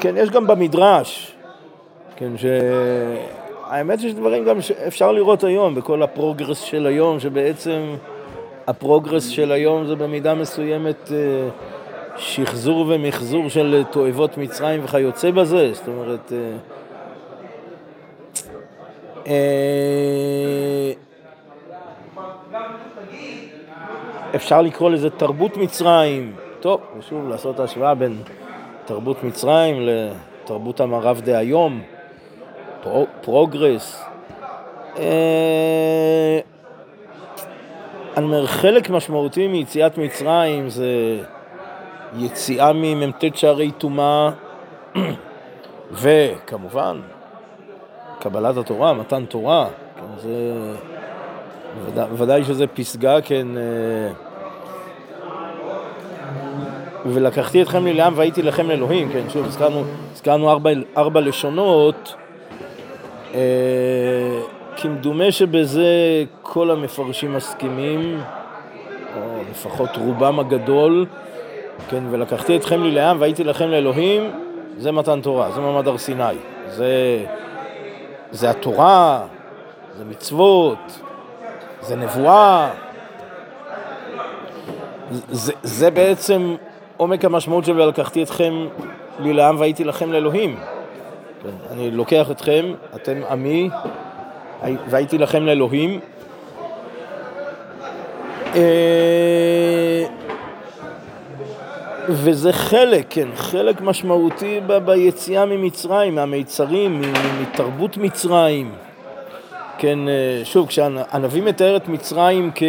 כן, 0.00 0.14
יש 0.16 0.30
גם 0.30 0.46
במדרש, 0.46 1.32
כן, 2.16 2.38
ש... 2.38 2.44
האמת 3.66 4.00
שיש 4.00 4.14
דברים 4.14 4.44
גם 4.44 4.60
שאפשר 4.60 5.12
לראות 5.12 5.44
היום, 5.44 5.74
בכל 5.74 6.02
ה 6.02 6.08
progress 6.08 6.60
של 6.60 6.86
היום, 6.86 7.20
שבעצם 7.20 7.96
ה 8.66 8.73
progress 8.73 9.28
של 9.28 9.52
היום 9.52 9.86
זה 9.86 9.96
במידה 9.96 10.34
מסוימת 10.34 11.12
אה, 11.12 11.48
שחזור 12.16 12.86
ומחזור 12.88 13.48
של 13.48 13.82
תועבות 13.90 14.38
מצרים 14.38 14.84
וכיוצא 14.84 15.30
בזה, 15.30 15.72
זאת 15.72 15.88
אומרת... 15.88 16.32
אה, 16.32 16.56
אה, 19.26 20.92
אפשר 24.34 24.62
לקרוא 24.62 24.90
לזה 24.90 25.10
תרבות 25.10 25.56
מצרים. 25.56 26.32
טוב, 26.60 26.80
ושוב, 26.98 27.28
לעשות 27.28 27.60
השוואה 27.60 27.94
בין 27.94 28.16
תרבות 28.84 29.24
מצרים 29.24 29.76
לתרבות 29.80 30.80
המערב 30.80 31.20
דהיום, 31.20 31.82
pro, 32.82 33.06
progress. 33.20 34.04
אה, 34.98 36.40
אני 38.16 38.24
אומר, 38.24 38.46
חלק 38.46 38.90
משמעותי 38.90 39.46
מיציאת 39.48 39.98
מצרים 39.98 40.68
זה 40.68 41.20
יציאה 42.16 42.72
ממ"ט 42.72 43.24
שערי 43.34 43.70
טומאה, 43.70 44.30
וכמובן, 45.92 47.00
קבלת 48.18 48.56
התורה, 48.56 48.92
מתן 48.92 49.24
תורה, 49.24 49.66
כן, 49.96 50.18
זה... 50.18 50.74
ודאי, 52.16 52.44
שזה 52.44 52.66
פסגה, 52.66 53.20
כן... 53.20 53.46
אה, 53.56 54.12
ולקחתי 57.06 57.62
אתכם 57.62 57.84
לי 57.84 57.92
לעם 57.92 58.12
והייתי 58.16 58.42
לכם 58.42 58.68
לאלוהים, 58.68 59.12
כן, 59.12 59.22
שוב, 59.28 59.46
הזכרנו, 59.46 59.84
הזכרנו 60.12 60.50
ארבע, 60.50 60.70
ארבע 60.96 61.20
לשונות, 61.20 62.14
אה, 63.34 63.40
כמדומה 64.76 65.32
שבזה 65.32 65.84
כל 66.42 66.70
המפרשים 66.70 67.32
מסכימים, 67.32 68.20
או 69.16 69.42
לפחות 69.50 69.96
רובם 69.96 70.40
הגדול, 70.40 71.06
כן, 71.88 72.04
ולקחתי 72.10 72.56
אתכם 72.56 72.82
לי 72.82 72.90
לעם 72.90 73.16
והייתי 73.20 73.44
לכם 73.44 73.68
לאלוהים, 73.68 74.30
זה 74.78 74.92
מתן 74.92 75.20
תורה, 75.20 75.50
זה 75.50 75.60
מעמד 75.60 75.88
הר 75.88 75.98
סיני, 75.98 76.24
זה, 76.68 77.24
זה 78.30 78.50
התורה, 78.50 79.20
זה 79.98 80.04
מצוות, 80.04 81.00
זה 81.80 81.96
נבואה, 81.96 82.70
זה, 85.30 85.52
זה 85.62 85.90
בעצם 85.90 86.56
עומק 86.96 87.24
המשמעות 87.24 87.64
של 87.64 87.80
ולקחתי 87.80 88.22
אתכם 88.22 88.66
לי 89.18 89.32
לעם 89.32 89.60
והייתי 89.60 89.84
לכם 89.84 90.12
לאלוהים. 90.12 90.56
כן, 91.42 91.48
אני 91.70 91.90
לוקח 91.90 92.30
אתכם, 92.30 92.72
אתם 92.94 93.20
עמי, 93.30 93.70
והייתי 94.88 95.18
לכם 95.18 95.46
לאלוהים. 95.46 96.00
אה, 98.54 100.04
וזה 102.08 102.52
חלק, 102.52 103.06
כן, 103.10 103.28
חלק 103.34 103.80
משמעותי 103.80 104.60
ב- 104.66 104.78
ביציאה 104.78 105.46
ממצרים, 105.46 106.14
מהמיצרים, 106.14 107.02
מתרבות 107.42 107.96
מצרים. 107.96 108.74
כן, 109.78 110.08
אה, 110.08 110.40
שוב, 110.44 110.66
כשהנביא 110.66 111.42
מתאר 111.42 111.76
את 111.76 111.88
מצרים 111.88 112.50
כ... 112.54 112.62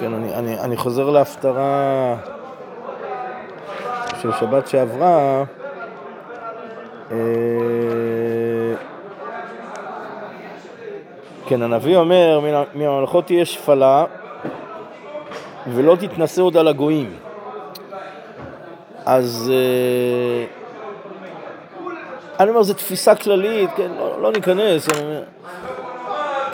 כן, 0.00 0.14
אני, 0.14 0.34
אני, 0.34 0.60
אני 0.60 0.76
חוזר 0.76 1.10
להפטרה 1.10 2.16
של 4.22 4.30
שבת 4.40 4.66
שעברה. 4.66 5.44
אה, 7.10 7.16
כן, 11.46 11.62
הנביא 11.62 11.96
אומר, 11.96 12.40
מן 12.74 12.86
המלכות 12.86 13.26
תהיה 13.26 13.44
שפלה 13.44 14.04
ולא 15.66 15.96
תתנשא 15.96 16.42
עוד 16.42 16.56
על 16.56 16.68
הגויים. 16.68 17.16
אז 19.04 19.52
אה, 19.54 20.44
אני 22.40 22.50
אומר, 22.50 22.62
זו 22.62 22.74
תפיסה 22.74 23.14
כללית, 23.14 23.70
כן, 23.76 23.90
לא, 23.98 24.22
לא 24.22 24.32
ניכנס. 24.32 24.88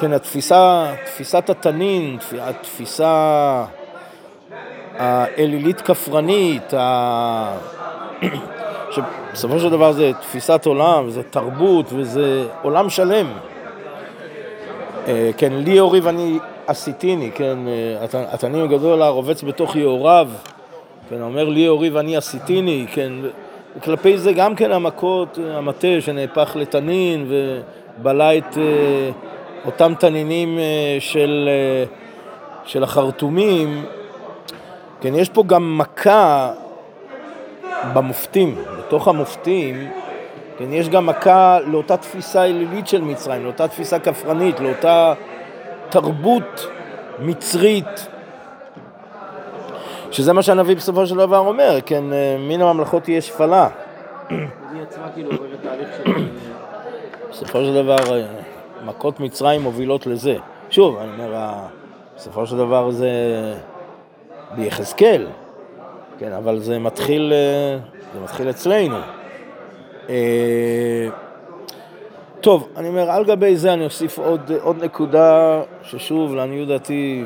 כן, 0.01 0.13
התפיסה, 0.13 0.93
תפיסת 1.05 1.51
התנין, 1.51 2.19
התפיסה 2.41 3.65
האלילית 4.99 5.81
כפרנית, 5.81 6.75
ה... 6.75 7.57
שבסופו 8.91 9.59
של 9.61 9.71
דבר 9.71 9.93
זה 9.93 10.11
תפיסת 10.21 10.67
עולם, 10.67 11.11
זה 11.11 11.23
תרבות 11.23 11.87
וזה 11.93 12.45
עולם 12.63 12.91
שלם. 12.91 13.27
אה, 15.09 15.31
כן, 15.37 15.53
לי 15.53 15.81
אורי 15.81 16.01
ואני 16.01 16.39
עשיתיני, 16.69 17.31
כן, 17.35 17.59
אה, 17.69 18.25
התנין 18.33 18.65
הגדול 18.65 19.03
הרובץ 19.03 19.43
בתוך 19.43 19.77
יאוריו, 19.77 20.29
כן, 21.11 21.23
אומר 21.23 21.49
לי 21.49 21.69
אורי 21.69 21.91
ואני 21.91 22.17
עשיתיני, 22.17 22.87
כן, 22.93 23.13
וכלפי 23.77 24.19
זה 24.19 24.33
גם 24.33 24.55
כן 24.55 24.73
המכות, 24.73 25.39
המטה 25.51 26.01
שנהפך 26.01 26.57
לתנין 26.57 27.27
ובלע 27.99 28.39
את... 28.39 28.59
אה, 28.59 29.11
אותם 29.67 29.93
תנינים 29.99 30.59
אה, 30.59 30.97
של, 31.01 31.49
אה, 31.49 31.85
של 32.65 32.83
החרטומים, 32.83 33.85
כן, 35.01 35.15
יש 35.15 35.29
פה 35.29 35.45
גם 35.47 35.79
מכה 35.79 36.53
במופתים, 37.93 38.55
בתוך 38.79 39.09
המופתים, 39.09 39.91
כן, 40.59 40.73
יש 40.73 40.89
גם 40.89 41.07
מכה 41.07 41.59
לאותה 41.67 41.97
תפיסה 41.97 42.45
אלילית 42.45 42.89
של 42.89 43.01
מצרים, 43.01 43.45
לאותה 43.45 43.69
תפיסה 43.69 43.99
כפרנית, 43.99 44.61
לאותה 44.61 45.15
תרבות 45.91 46.67
מצרית, 47.19 48.07
שזה 50.11 50.33
מה 50.33 50.43
שהנביא 50.43 50.77
בסופו 50.77 51.07
של 51.07 51.17
דבר 51.17 51.39
אומר, 51.39 51.79
כן, 51.87 52.13
אה, 52.13 52.37
מן 52.39 52.61
הממלכות 52.61 53.03
תהיה 53.03 53.21
שפלה. 53.21 53.69
היא 54.29 54.39
עצמה 54.83 55.07
כאילו 55.15 55.31
עוברת 55.31 55.59
תהליך 55.63 55.89
של... 55.97 56.29
בסופו 57.31 57.59
של 57.59 57.75
דבר... 57.75 57.97
מכות 58.85 59.21
מצרים 59.21 59.63
מובילות 59.63 60.07
לזה. 60.07 60.37
שוב, 60.71 60.99
אני 60.99 61.11
אומר, 61.13 61.43
בסופו 62.17 62.47
של 62.47 62.57
דבר 62.57 62.91
זה 62.91 63.11
ביחזקאל, 64.57 65.27
כן, 66.19 66.33
אבל 66.33 66.59
זה 66.59 66.79
מתחיל, 66.79 67.33
אה, 67.33 67.79
זה 68.15 68.21
מתחיל 68.21 68.51
אצלנו. 68.51 68.97
טוב, 72.49 72.69
אני 72.77 72.89
אומר, 72.89 73.11
על 73.11 73.25
גבי 73.25 73.57
זה 73.57 73.73
אני 73.73 73.85
אוסיף 73.85 74.19
עוד, 74.19 74.53
עוד 74.63 74.85
נקודה 74.85 75.61
ששוב, 75.83 76.35
לעניות 76.35 76.69
דעתי, 76.69 77.25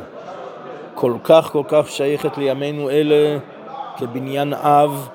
כל 0.95 1.13
כך 1.25 1.51
כל 1.53 1.63
כך 1.69 1.89
שייכת 1.89 2.39
לימינו 2.39 2.91
אלה 2.91 3.39
כבניין 3.97 4.53
אב, 4.55 5.09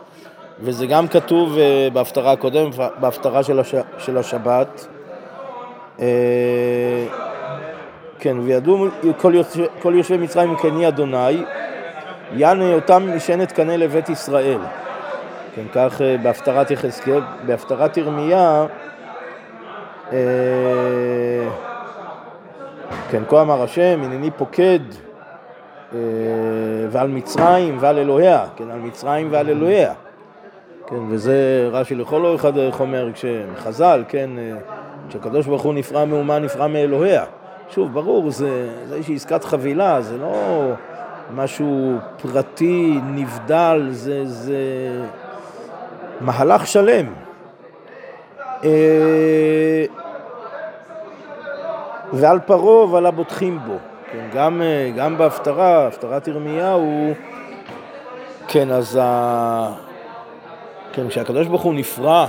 וזה 0.60 0.86
גם 0.86 1.08
כתוב 1.08 1.58
אה, 1.58 1.88
בהפטרה 1.94 2.32
הקודמת, 2.32 2.76
בהפטרה 3.00 3.44
של, 3.44 3.60
הש... 3.60 3.76
של 3.98 4.18
השבת. 4.18 4.88
אה, 6.00 7.06
כן, 8.20 8.38
וידעו 8.40 8.88
כל, 9.18 9.32
יושבי, 9.36 9.64
כל 9.82 9.94
יושבי 9.96 10.18
מצרים 10.18 10.54
מקני 10.54 10.88
אדוני, 10.88 11.44
יען 12.34 12.74
אותם 12.74 13.04
נשענת 13.08 13.52
קנה 13.52 13.78
לבית 13.78 14.10
ישראל. 14.10 14.60
כן, 15.56 15.66
כך 15.74 16.02
אה, 16.02 16.18
בהפטרת 16.24 16.72
יחזקאל, 16.72 17.22
בהפטרת 17.46 17.98
ירמיה, 17.98 18.66
כן, 23.10 23.24
כה 23.30 23.42
אמר 23.42 23.64
השם, 23.64 24.00
הנני 24.04 24.32
פוקד 24.32 24.80
ועל 26.90 27.08
מצרים 27.08 27.78
ועל 27.80 27.98
אלוהיה, 27.98 28.46
כן, 28.56 28.72
על 28.72 28.80
מצרים 28.80 29.28
ועל 29.32 29.50
אלוהיה. 29.50 29.94
כן, 30.88 31.00
וזה 31.10 31.70
רש"י 31.72 31.96
לכל 31.96 32.26
אורך 32.26 32.46
הדרך 32.46 32.80
אומר, 32.80 33.10
כשחז"ל, 33.14 34.04
כן, 34.08 34.30
כשהקדוש 35.10 35.46
ברוך 35.46 35.62
הוא 35.62 35.74
נפרע 35.74 36.06
מאומה, 36.06 36.40
נפרע 36.40 36.68
מאלוהיה. 36.68 37.24
שוב, 37.70 37.94
ברור, 37.94 38.32
זה, 38.32 38.70
זה 38.88 38.96
איזושהי 38.96 39.16
עסקת 39.16 39.44
חבילה, 39.44 40.02
זה 40.02 40.18
לא 40.18 40.62
משהו 41.36 41.98
פרטי, 42.22 43.00
נבדל, 43.16 43.88
זה, 43.92 44.26
זה 44.26 44.58
מהלך 46.22 46.68
שלם. 46.68 47.06
ועל 52.14 52.40
פרעה 52.40 52.86
ועל 52.86 53.06
הבוטחים 53.06 53.60
בו. 53.68 53.78
כן, 54.12 54.28
גם, 54.34 54.62
אה, 54.62 54.92
גם 54.96 55.18
בהפטרה, 55.18 55.88
הפטרת 55.88 56.28
ירמיהו, 56.28 57.14
כן, 58.48 58.72
אז 58.72 59.00
ה... 59.02 59.74
כן, 60.94 61.10
כשהקדוש 61.10 61.48
ברוך 61.48 61.62
הוא 61.62 61.74
נפרע 61.74 62.26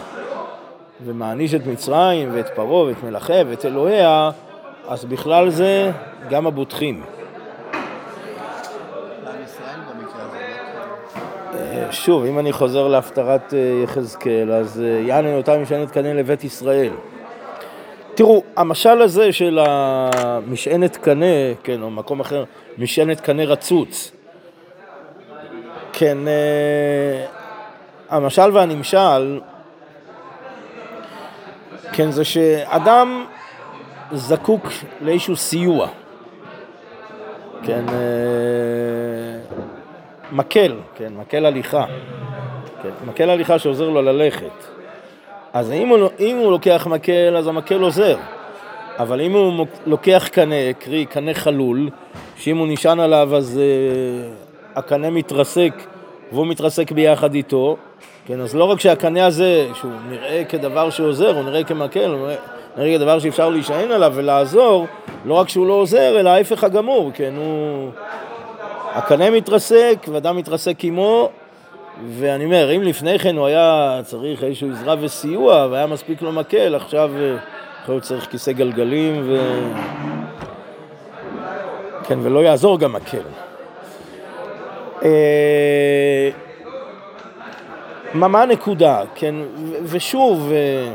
ומעניש 1.04 1.54
את 1.54 1.66
מצרים 1.66 2.28
ואת 2.32 2.48
פרעה 2.48 2.84
ואת 2.84 3.04
מלאכיה 3.04 3.44
ואת 3.48 3.64
אלוהיה, 3.64 4.30
אז 4.88 5.04
בכלל 5.04 5.50
זה 5.50 5.90
גם 6.30 6.46
הבוטחים. 6.46 7.02
אה, 11.54 11.92
שוב, 11.92 12.24
אם 12.24 12.38
אני 12.38 12.52
חוזר 12.52 12.88
להפטרת 12.88 13.54
אה, 13.54 13.80
יחזקאל, 13.84 14.52
אז 14.52 14.82
יענו 15.06 15.36
אותה 15.36 15.58
משענת 15.58 15.90
קנה 15.90 16.14
לבית 16.14 16.44
ישראל. 16.44 16.92
תראו, 18.18 18.42
המשל 18.56 19.02
הזה 19.02 19.32
של 19.32 19.58
המשענת 19.62 20.96
קנה, 20.96 21.54
כן, 21.62 21.82
או 21.82 21.90
מקום 21.90 22.20
אחר, 22.20 22.44
משענת 22.78 23.20
קנה 23.20 23.44
רצוץ, 23.44 24.12
כן, 25.92 26.18
אה, 26.28 27.26
המשל 28.08 28.50
והנמשל, 28.52 29.40
כן, 31.92 32.10
זה 32.10 32.24
שאדם 32.24 33.26
זקוק 34.12 34.66
לאיזשהו 35.00 35.36
סיוע, 35.36 35.88
כן, 37.62 37.84
אה, 37.88 37.94
מקל, 40.32 40.76
כן, 40.94 41.12
מקל 41.16 41.46
הליכה, 41.46 41.84
כן, 42.82 42.90
מקל 43.06 43.30
הליכה 43.30 43.58
שעוזר 43.58 43.88
לו 43.88 44.02
ללכת. 44.02 44.77
אז 45.52 45.72
אם 45.72 45.88
הוא, 45.88 46.08
אם 46.20 46.36
הוא 46.36 46.50
לוקח 46.50 46.86
מקל, 46.90 47.36
אז 47.36 47.46
המקל 47.46 47.80
עוזר. 47.80 48.16
אבל 48.98 49.20
אם 49.20 49.32
הוא 49.32 49.66
לוקח 49.86 50.28
קנה, 50.32 50.72
קרי 50.78 51.06
קנה 51.06 51.34
חלול, 51.34 51.90
שאם 52.36 52.56
הוא 52.56 52.66
נשען 52.70 53.00
עליו 53.00 53.36
אז 53.36 53.60
uh, 53.60 54.78
הקנה 54.78 55.10
מתרסק 55.10 55.72
והוא 56.32 56.46
מתרסק 56.46 56.92
ביחד 56.92 57.34
איתו, 57.34 57.76
כן, 58.26 58.40
אז 58.40 58.56
לא 58.56 58.64
רק 58.64 58.80
שהקנה 58.80 59.26
הזה, 59.26 59.68
שהוא 59.74 59.90
נראה 60.08 60.44
כדבר 60.48 60.90
שעוזר, 60.90 61.36
הוא 61.36 61.44
נראה 61.44 61.64
כמקל, 61.64 62.10
הוא 62.10 62.28
נראה 62.76 62.98
כדבר 62.98 63.18
שאפשר 63.18 63.48
להישען 63.48 63.90
עליו 63.90 64.12
ולעזור, 64.14 64.86
לא 65.24 65.34
רק 65.34 65.48
שהוא 65.48 65.66
לא 65.66 65.72
עוזר, 65.72 66.20
אלא 66.20 66.30
ההפך 66.30 66.64
הגמור, 66.64 67.10
כן, 67.14 67.32
הוא... 67.36 67.90
הקנה 68.94 69.30
מתרסק 69.30 70.06
ואדם 70.12 70.36
מתרסק 70.36 70.84
עמו, 70.84 71.30
ואני 72.06 72.44
אומר, 72.44 72.76
אם 72.76 72.82
לפני 72.82 73.18
כן 73.18 73.36
הוא 73.36 73.46
היה 73.46 74.00
צריך 74.04 74.44
איזשהו 74.44 74.70
עזרה 74.70 74.94
וסיוע 75.00 75.66
והיה 75.70 75.86
מספיק 75.86 76.22
לו 76.22 76.32
מקל, 76.32 76.74
עכשיו 76.74 77.10
אה, 77.16 77.36
יכול 77.82 77.94
להיות 77.94 78.04
צריך 78.04 78.30
כיסא 78.30 78.52
גלגלים 78.52 79.22
ו... 79.26 79.38
כן, 82.04 82.18
ולא 82.22 82.38
יעזור 82.38 82.78
גם 82.78 82.92
מקל. 82.92 83.22
אה, 85.04 86.30
מה 88.14 88.42
הנקודה, 88.42 89.02
כן, 89.14 89.34
ושוב, 89.82 90.52
אה, 90.52 90.92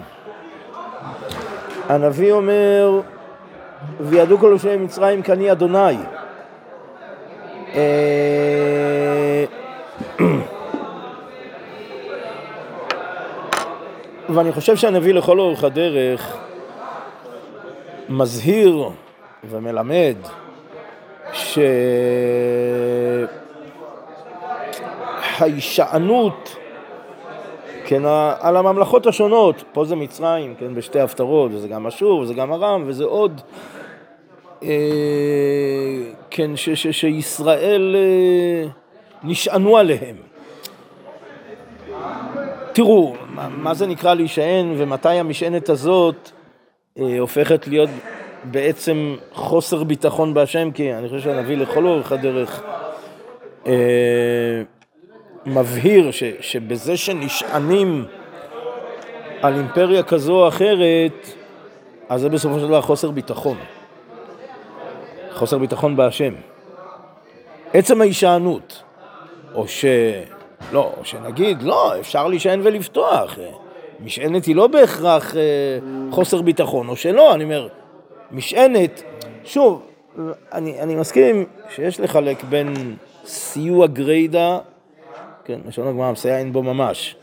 הנביא 1.90 2.32
אומר, 2.32 3.02
וידעו 4.00 4.38
כל 4.38 4.48
יושבי 4.52 4.78
מצרים 4.78 5.22
כי 5.22 5.32
אני 5.32 5.52
אדוני. 5.52 5.98
ואני 14.34 14.52
חושב 14.52 14.76
שהנביא 14.76 15.14
לכל 15.14 15.40
אורך 15.40 15.64
הדרך 15.64 16.38
מזהיר 18.10 18.90
ומלמד 19.50 20.16
שההישענות, 25.38 26.56
כן, 27.86 28.02
על 28.40 28.58
הממלכות 28.58 29.08
השונות, 29.08 29.64
פה 29.74 29.86
זה 29.86 29.96
מצרים, 29.96 30.56
כן, 30.56 30.76
בשתי 30.76 31.00
הפטרות, 31.00 31.52
וזה 31.54 31.68
גם 31.68 31.88
אשור, 31.88 32.20
וזה 32.20 32.34
גם 32.34 32.54
ארם, 32.54 32.84
וזה 32.86 33.04
עוד, 33.04 33.42
אה, 34.64 34.70
כן, 36.30 36.56
ש, 36.56 36.70
ש, 36.70 36.88
שישראל 36.88 37.96
אה, 37.96 38.70
נשענו 39.24 39.78
עליהם. 39.78 40.33
תראו, 42.74 43.16
מה, 43.30 43.50
מה 43.50 43.74
זה 43.74 43.88
נקרא 43.88 44.14
להישען 44.14 44.74
ומתי 44.78 45.10
המשענת 45.10 45.70
הזאת 45.70 46.32
אה, 47.00 47.20
הופכת 47.20 47.68
להיות 47.68 47.90
בעצם 48.44 49.16
חוסר 49.34 49.84
ביטחון 49.84 50.34
בהשם, 50.34 50.72
כי 50.72 50.94
אני 50.94 51.10
חושב 51.10 51.22
שהנביא 51.22 51.58
לכל 51.58 51.86
אורך 51.86 52.12
הדרך 52.12 52.64
אה, 53.68 53.74
מבהיר 55.46 56.12
ש, 56.12 56.24
שבזה 56.40 56.98
שנשענים 56.98 58.06
על 59.42 59.54
אימפריה 59.54 60.04
כזו 60.04 60.34
או 60.34 60.48
אחרת, 60.48 61.28
אז 62.10 62.22
זה 62.22 62.30
בסופו 62.30 62.60
של 62.60 62.68
דבר 62.68 62.82
חוסר 62.82 63.12
ביטחון. 63.12 63.58
חוסר 65.34 65.58
ביטחון 65.58 65.96
בהשם. 65.96 66.34
עצם 67.74 68.02
ההישענות, 68.02 68.84
או 69.56 69.68
ש... 69.68 69.86
לא, 70.74 70.94
שנגיד, 71.04 71.62
לא, 71.62 72.00
אפשר 72.00 72.28
להישען 72.28 72.60
ולפתוח. 72.64 73.38
משענת 74.00 74.46
היא 74.46 74.56
לא 74.56 74.68
בהכרח 74.68 75.36
אה, 75.36 75.42
חוסר 76.12 76.42
ביטחון, 76.42 76.90
או 76.90 76.96
שלא, 76.96 77.36
אני 77.36 77.44
אומר, 77.44 77.68
משענת, 78.32 79.04
שוב, 79.44 79.82
אני, 80.52 80.82
אני 80.82 80.96
מסכים 80.96 81.46
שיש 81.76 82.00
לחלק 82.00 82.44
בין 82.44 82.96
סיוע 83.26 83.88
גריידא, 83.88 84.58
כן, 85.46 85.60
לשון 85.68 85.88
הגמרא, 85.88 86.12
מסייע 86.12 86.38
אין 86.38 86.54
בו 86.54 86.64
ממש, 86.64 87.16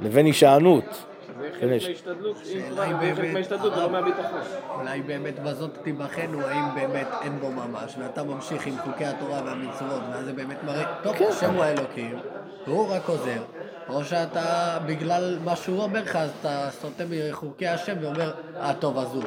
לבין 0.00 0.26
הישענות. 0.26 1.04
כן, 1.52 1.60
חלק 1.60 1.82
מההשתדלות, 1.82 2.36
אם 2.54 2.60
כבר, 2.70 2.74
זה 2.74 2.86
חלק 2.86 3.16
באמת- 3.18 3.32
מההשתדלות, 3.32 3.74
זה 3.74 3.80
לא 3.80 3.90
מהביטחון. 3.90 4.40
אולי 4.80 5.00
באמת 5.02 5.38
בזאת 5.42 5.70
תיבחנו, 5.82 6.40
האם 6.46 6.74
באמת 6.74 7.06
אין 7.22 7.38
בו 7.40 7.50
ממש, 7.50 7.94
ואתה 7.98 8.22
ממשיך 8.22 8.66
עם 8.66 8.74
חוקי 8.84 9.04
התורה 9.04 9.40
והמצוות, 9.44 10.00
ואז 10.12 10.24
זה 10.24 10.32
באמת 10.32 10.64
מראה, 10.64 10.84
טוב, 11.02 11.16
כן. 11.16 11.24
השם 11.30 11.54
הוא 11.54 11.64
האלוקים, 11.64 12.18
והוא 12.66 12.88
רק 12.94 13.08
עוזר, 13.08 13.42
או 13.88 14.04
שאתה, 14.04 14.78
בגלל 14.86 15.38
מה 15.44 15.56
שהוא 15.56 15.82
אומר 15.82 16.02
לך, 16.02 16.16
אז 16.16 16.30
אתה 16.40 16.68
סוטה 16.70 17.04
מחוקי 17.10 17.66
השם 17.68 17.94
ואומר, 18.00 18.30
אה, 18.60 18.74
טוב, 18.74 18.98
אז 18.98 19.14
הוא. 19.14 19.22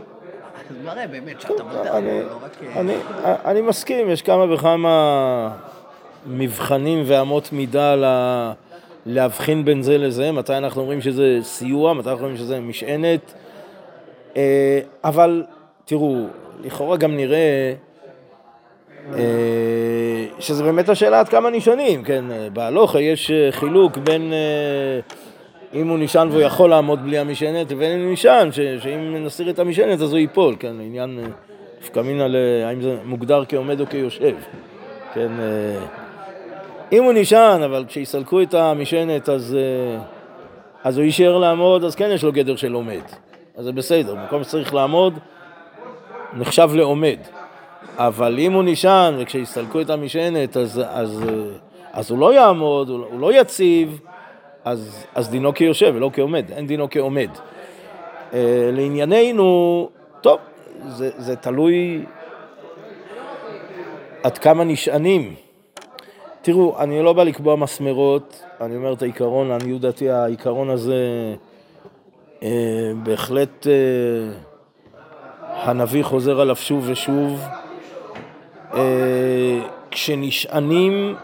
אז 0.69 0.75
מראה 0.85 1.07
באמת 1.07 1.41
שאתה 1.41 1.53
לו, 1.53 2.29
לא 2.29 2.35
רק... 2.43 2.51
אה, 2.75 3.35
אני, 3.45 3.61
מסכים, 3.61 4.09
יש 4.09 4.21
כמה 4.21 4.53
וכמה 4.53 5.49
מבחנים 6.27 7.03
ואמות 7.07 7.53
מידה 7.53 7.95
לה, 7.95 8.51
להבחין 9.05 9.65
בין 9.65 9.81
זה 9.81 9.97
לזה, 9.97 10.31
מתי 10.31 10.57
אנחנו 10.57 10.81
אומרים 10.81 11.01
שזה 11.01 11.37
סיוע, 11.41 11.93
מתי 11.93 12.09
אנחנו 12.09 12.23
אומרים 12.23 12.37
שזה 12.37 12.59
משענת, 12.59 13.33
אה, 14.37 14.79
אבל 15.03 15.43
תראו, 15.85 16.25
לכאורה 16.63 16.97
גם 16.97 17.15
נראה 17.15 17.73
אה, 19.13 20.25
שזה 20.39 20.63
באמת 20.63 20.89
השאלה 20.89 21.19
עד 21.19 21.29
כמה 21.29 21.49
נשענים, 21.49 22.03
כן, 22.03 22.25
בהלוכה 22.53 23.01
יש 23.01 23.31
אה, 23.31 23.51
חילוק 23.51 23.97
בין 23.97 24.33
אם 25.73 25.87
הוא 25.87 25.99
נשען 25.99 26.29
והוא 26.29 26.41
יכול 26.41 26.69
לעמוד 26.69 27.03
בלי 27.03 27.17
המשענת, 27.17 27.71
לבין 27.71 27.99
אם 27.99 28.05
הוא 28.05 28.13
נשען, 28.13 28.51
שאם 28.51 29.25
נסיר 29.25 29.49
את 29.49 29.59
המשענת 29.59 30.01
אז 30.01 30.11
הוא 30.11 30.19
ייפול, 30.19 30.55
כן, 30.59 30.73
עניין 30.79 31.19
נפקא 31.81 31.99
מינא. 31.99 32.27
האם 32.65 32.81
זה 32.81 32.97
מוגדר 33.05 33.43
כעומד 33.49 33.79
או 33.79 33.85
כיושב, 33.85 34.35
כן, 35.13 35.31
אם 36.93 37.03
הוא 37.03 37.13
נשען, 37.15 37.61
אבל 37.61 37.85
כשיסלקו 37.87 38.41
את 38.41 38.53
המשענת 38.53 39.29
אז, 39.29 39.57
אה, 39.59 39.99
אז 40.83 40.97
הוא 40.97 41.05
יישאר 41.05 41.37
לעמוד, 41.37 41.83
אז 41.83 41.95
כן 41.95 42.09
יש 42.13 42.23
לו 42.23 42.31
גדר 42.31 42.55
של 42.55 42.73
עומד, 42.73 43.01
אז 43.57 43.65
זה 43.65 43.71
בסדר, 43.71 44.15
במקום 44.15 44.43
שצריך 44.43 44.73
לעמוד, 44.73 45.19
נחשב 46.33 46.69
לעומד. 46.73 47.17
אבל 47.97 48.39
אם 48.39 48.53
הוא 48.53 48.63
נשען 48.65 49.13
וכשיסתלקו 49.17 49.81
את 49.81 49.89
המשענת 49.89 50.57
אז, 50.57 50.81
אז, 50.89 51.23
אה, 51.29 51.33
אז 51.93 52.11
הוא 52.11 52.19
לא 52.19 52.33
יעמוד, 52.33 52.89
לא- 52.89 53.07
הוא 53.11 53.19
לא 53.19 53.33
יציב, 53.33 53.99
אז, 54.65 55.05
אז 55.15 55.29
דינו 55.29 55.53
כיושב 55.53 55.93
ולא 55.95 56.09
כעומד, 56.13 56.45
אין 56.51 56.67
דינו 56.67 56.89
כעומד. 56.89 57.29
אה, 58.33 58.69
לענייננו, 58.73 59.89
טוב, 60.21 60.39
זה, 60.87 61.09
זה 61.17 61.35
תלוי 61.35 62.05
עד 64.23 64.37
כמה 64.37 64.63
נשענים. 64.63 65.35
תראו, 66.43 66.75
אני 66.79 67.03
לא 67.03 67.13
בא 67.13 67.23
לקבוע 67.23 67.55
מסמרות, 67.55 68.43
אני 68.61 68.75
אומר 68.75 68.93
את 68.93 69.01
העיקרון, 69.01 69.47
לעניות 69.47 69.81
דעתי 69.81 70.09
העיקרון 70.09 70.69
הזה 70.69 70.95
אה, 72.43 72.91
בהחלט 73.03 73.67
אה, 73.67 73.73
הנביא 75.49 76.03
חוזר 76.03 76.41
עליו 76.41 76.55
שוב 76.55 76.83
ושוב, 76.89 77.41
אה, 78.73 79.59
כשנשענים 79.91 81.15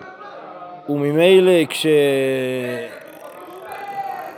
וממילא 0.90 1.66
כש... 1.70 1.88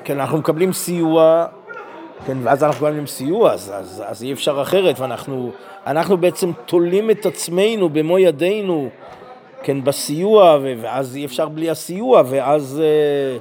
כן, 0.03 0.19
אנחנו 0.19 0.37
מקבלים 0.37 0.73
סיוע, 0.73 1.45
כן, 2.25 2.37
ואז 2.43 2.63
אנחנו 2.63 2.85
מקבלים 2.85 3.07
סיוע, 3.07 3.51
אז, 3.51 3.73
אז, 3.75 4.03
אז 4.07 4.23
אי 4.23 4.33
אפשר 4.33 4.61
אחרת, 4.61 4.99
ואנחנו 4.99 5.51
אנחנו 5.87 6.17
בעצם 6.17 6.51
תולים 6.65 7.11
את 7.11 7.25
עצמנו 7.25 7.89
במו 7.89 8.19
ידינו, 8.19 8.89
כן, 9.63 9.83
בסיוע, 9.83 10.57
ואז 10.81 11.15
אי 11.15 11.25
אפשר 11.25 11.49
בלי 11.49 11.69
הסיוע, 11.69 12.23
ואז, 12.25 12.81
אה, 12.83 13.37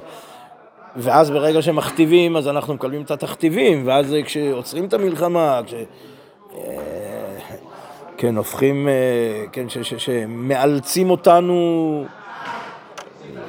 ואז 0.95 1.31
ברגע 1.31 1.61
שמכתיבים, 1.61 2.37
אז 2.37 2.47
אנחנו 2.47 2.73
מקבלים 2.73 3.01
את 3.01 3.11
התכתיבים, 3.11 3.87
ואז 3.87 4.13
אה, 4.13 4.23
כשעוצרים 4.23 4.85
את 4.85 4.93
המלחמה, 4.93 5.61
כש... 5.65 5.73
אה, 5.73 6.59
כן, 8.17 8.37
הופכים, 8.37 8.87
כן, 9.51 9.69
ש- 9.69 9.77
ש- 9.77 10.05
שמאלצים 10.05 11.09
אותנו, 11.09 12.05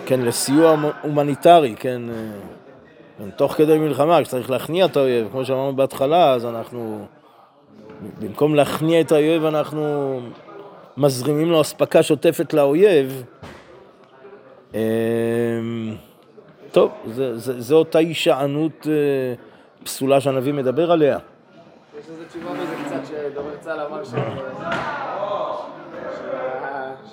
כן, 0.07 0.21
לסיוע 0.21 0.77
הומניטרי, 1.03 1.75
כן, 1.79 2.03
כן, 3.19 3.31
תוך 3.31 3.53
כדי 3.53 3.79
מלחמה, 3.79 4.23
כשצריך 4.23 4.51
להכניע 4.51 4.85
את 4.85 4.97
האויב, 4.97 5.29
כמו 5.33 5.45
שאמרנו 5.45 5.77
בהתחלה, 5.77 6.33
אז 6.33 6.47
אנחנו, 6.47 7.07
במקום 8.21 8.55
להכניע 8.55 9.01
את 9.01 9.13
האויב, 9.13 9.45
אנחנו 9.45 10.21
מזרימים 10.97 11.51
לו 11.51 11.61
אספקה 11.61 12.03
שוטפת 12.03 12.55
לאויב. 12.55 13.25
אה, 14.75 14.81
טוב, 16.73 16.91
זה, 17.07 17.39
זה, 17.39 17.61
זו 17.61 17.77
אותה 17.77 17.99
הישענות 17.99 18.87
אה, 18.87 19.35
פסולה 19.85 20.21
שהנביא 20.21 20.53
מדבר 20.53 20.93
עליה. 20.93 21.19
יש 21.99 22.05
לזה 22.09 22.29
תשובה 22.29 22.53
בזה 22.53 22.75
קצת 22.87 23.07
שדובר 23.09 23.57
צה"ל 23.61 23.81
אמר 23.81 24.05
ש... 24.05 24.11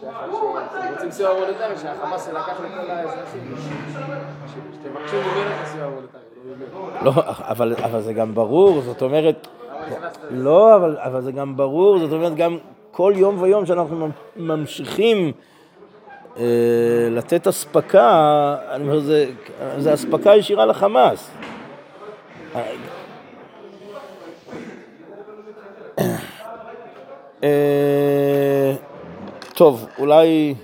שהם 0.02 0.94
רוצים 0.94 1.12
סיוע 1.12 1.30
הומניטרי, 1.30 1.78
שהחמאס 1.78 2.28
לקח 2.30 2.60
לכל 2.60 2.92
האזרחים. 2.92 3.56
ש- 3.58 4.52
שתבקשו 4.76 5.15
ממנו 5.15 5.50
את 5.56 5.62
הסיוע 5.63 5.84
ההומניטרי, 5.84 6.22
לא 7.02 7.12
אבל, 7.39 7.76
אבל 7.84 8.02
זה 8.02 8.13
גם 8.13 8.36
ברור, 8.36 8.82
זאת 8.82 9.02
אומרת? 9.02 9.48
לא, 10.30 10.76
אבל, 10.76 10.98
אבל 11.00 11.22
זה 11.22 11.32
גם 11.32 11.58
ברור, 11.58 12.00
זאת 12.00 12.12
אומרת, 12.12 12.36
גם 12.36 12.58
כל 13.00 13.14
יום 13.16 13.42
ויום 13.42 13.66
שאנחנו 13.66 14.10
ממשיכים 14.36 15.32
אה, 16.38 16.44
לתת 17.12 17.48
אספקה, 17.48 18.56
אני 18.72 18.84
אומר, 18.84 19.00
זה, 19.00 19.94
אספקה 19.94 20.36
ישירה 20.36 20.66
לחמאס. 20.66 21.32
אה, 27.44 28.74
טוב, 29.54 29.88
אולי 30.00 30.56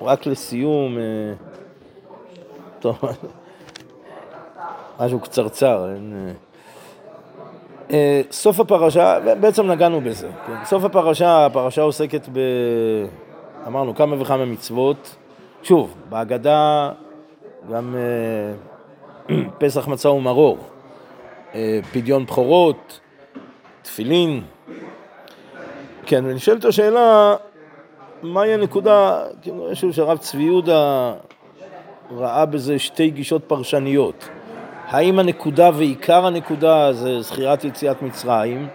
רק 0.00 0.26
לסיום, 0.26 0.98
אה, 0.98 1.32
טוב, 2.80 2.98
משהו 5.00 5.20
קצרצר, 5.20 5.88
אין... 5.94 6.34
סוף 8.30 8.60
הפרשה, 8.60 9.18
בעצם 9.40 9.66
נגענו 9.66 10.00
בזה, 10.00 10.28
כן. 10.46 10.64
סוף 10.64 10.84
הפרשה, 10.84 11.46
הפרשה 11.46 11.82
עוסקת 11.82 12.28
ב... 12.32 12.38
אמרנו 13.66 13.94
כמה 13.94 14.22
וכמה 14.22 14.44
מצוות. 14.44 15.16
שוב, 15.62 15.94
בהגדה 16.08 16.90
גם 17.72 17.94
אה, 17.96 19.36
פסח 19.58 19.88
מצה 19.88 20.10
ומרור, 20.10 20.58
אה, 21.54 21.80
פדיון 21.92 22.24
בכורות, 22.24 23.00
תפילין. 23.82 24.42
כן, 26.06 26.24
ונשאלת 26.24 26.64
השאלה, 26.64 27.36
מהי 28.22 28.54
הנקודה, 28.54 29.24
כאילו, 29.42 29.68
איזשהו 29.68 29.92
שהרב 29.92 30.18
צבי 30.18 30.42
יהודה 30.42 31.12
ראה 32.16 32.46
בזה 32.46 32.78
שתי 32.78 33.10
גישות 33.10 33.44
פרשניות. 33.44 34.28
האם 34.88 35.18
הנקודה 35.18 35.70
ועיקר 35.74 36.26
הנקודה 36.26 36.92
זה 36.92 37.20
זכירת 37.20 37.64
יציאת 37.64 38.02
מצרים, 38.02 38.68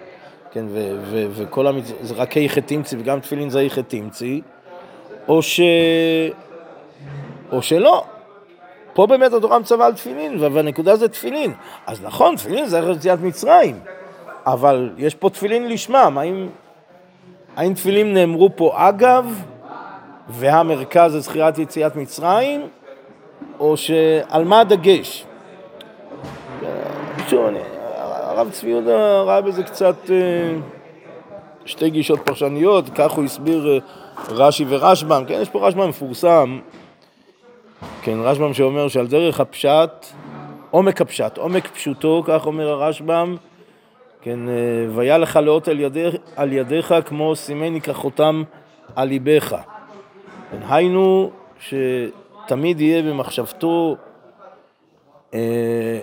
כן, 0.52 0.66
ו- 0.70 0.96
ו- 1.02 1.26
וכל 1.32 1.68
המצ... 1.68 1.92
זה 2.02 2.16
רק 2.16 2.32
היכא 2.32 2.60
תמצי 2.60 2.96
וגם 3.00 3.20
תפילין 3.20 3.50
זה 3.50 3.60
היכא 3.60 3.82
תמצי, 3.82 4.42
או 5.28 5.42
ש... 5.42 5.62
או 7.52 7.62
שלא. 7.62 8.04
פה 8.94 9.08
באמת 9.08 9.34
התורה 9.34 9.60
מצווה 9.60 9.86
על 9.86 9.94
תפילין, 9.94 10.38
והנקודה 10.40 10.96
זה 10.96 11.08
תפילין. 11.08 11.54
אז 11.88 12.04
נכון, 12.04 12.36
תפילין 12.36 12.66
זה 12.66 12.80
יציאת 12.96 13.20
מצרים, 13.20 13.80
אבל 14.46 14.90
יש 14.98 15.16
פה 15.16 15.30
תפילין 15.30 15.70
לשמם, 15.70 16.18
האם, 16.18 16.48
האם 17.56 17.74
תפילין 17.74 18.14
נאמרו 18.14 18.50
פה 18.56 18.90
אגב, 18.90 19.44
והמרכז 20.30 21.12
זה 21.12 21.20
זכירת 21.20 21.58
יציאת 21.58 21.96
מצרים, 21.96 22.68
או 23.60 23.78
שעל 23.78 24.44
מה 24.44 24.60
הדגש? 24.60 25.26
הרב 28.34 28.50
צבי 28.52 28.70
יהודה 28.70 29.22
ראה 29.22 29.42
בזה 29.42 29.64
קצת 29.64 29.96
אה, 30.10 30.56
שתי 31.66 31.90
גישות 31.90 32.20
פרשניות, 32.26 32.86
כך 32.96 33.12
הוא 33.12 33.24
הסביר 33.24 33.68
אה, 33.68 33.78
רש"י 34.30 34.66
ורשב"ם, 34.68 35.24
כן, 35.28 35.40
יש 35.42 35.50
פה 35.50 35.68
רשב"ם 35.68 35.90
מפורסם, 35.90 36.60
כן, 38.02 38.18
רשב"ם 38.22 38.54
שאומר 38.54 38.88
שעל 38.88 39.08
דרך 39.08 39.40
הפשט, 39.40 40.06
עומק 40.72 41.02
הפשט, 41.02 41.38
עומק 41.38 41.68
פשוטו, 41.68 42.24
כך 42.28 42.46
אומר 42.46 42.70
הרשב"ם, 42.70 43.36
כן, 44.22 44.50
אה, 44.50 44.54
והיה 44.90 45.18
לך 45.18 45.36
לאות 45.36 45.68
על, 45.68 45.80
ידיך, 45.80 46.16
על 46.36 46.54
ידיך 46.54 46.94
כמו 47.06 47.36
סימני 47.36 47.82
כחותם 47.82 48.44
על 48.96 49.08
ליבך. 49.08 49.56
כן, 50.52 50.58
היינו 50.70 51.32
שתמיד 51.60 52.82
יהיה 52.82 53.02
במחשבתו 53.02 53.96
אה, 55.34 56.00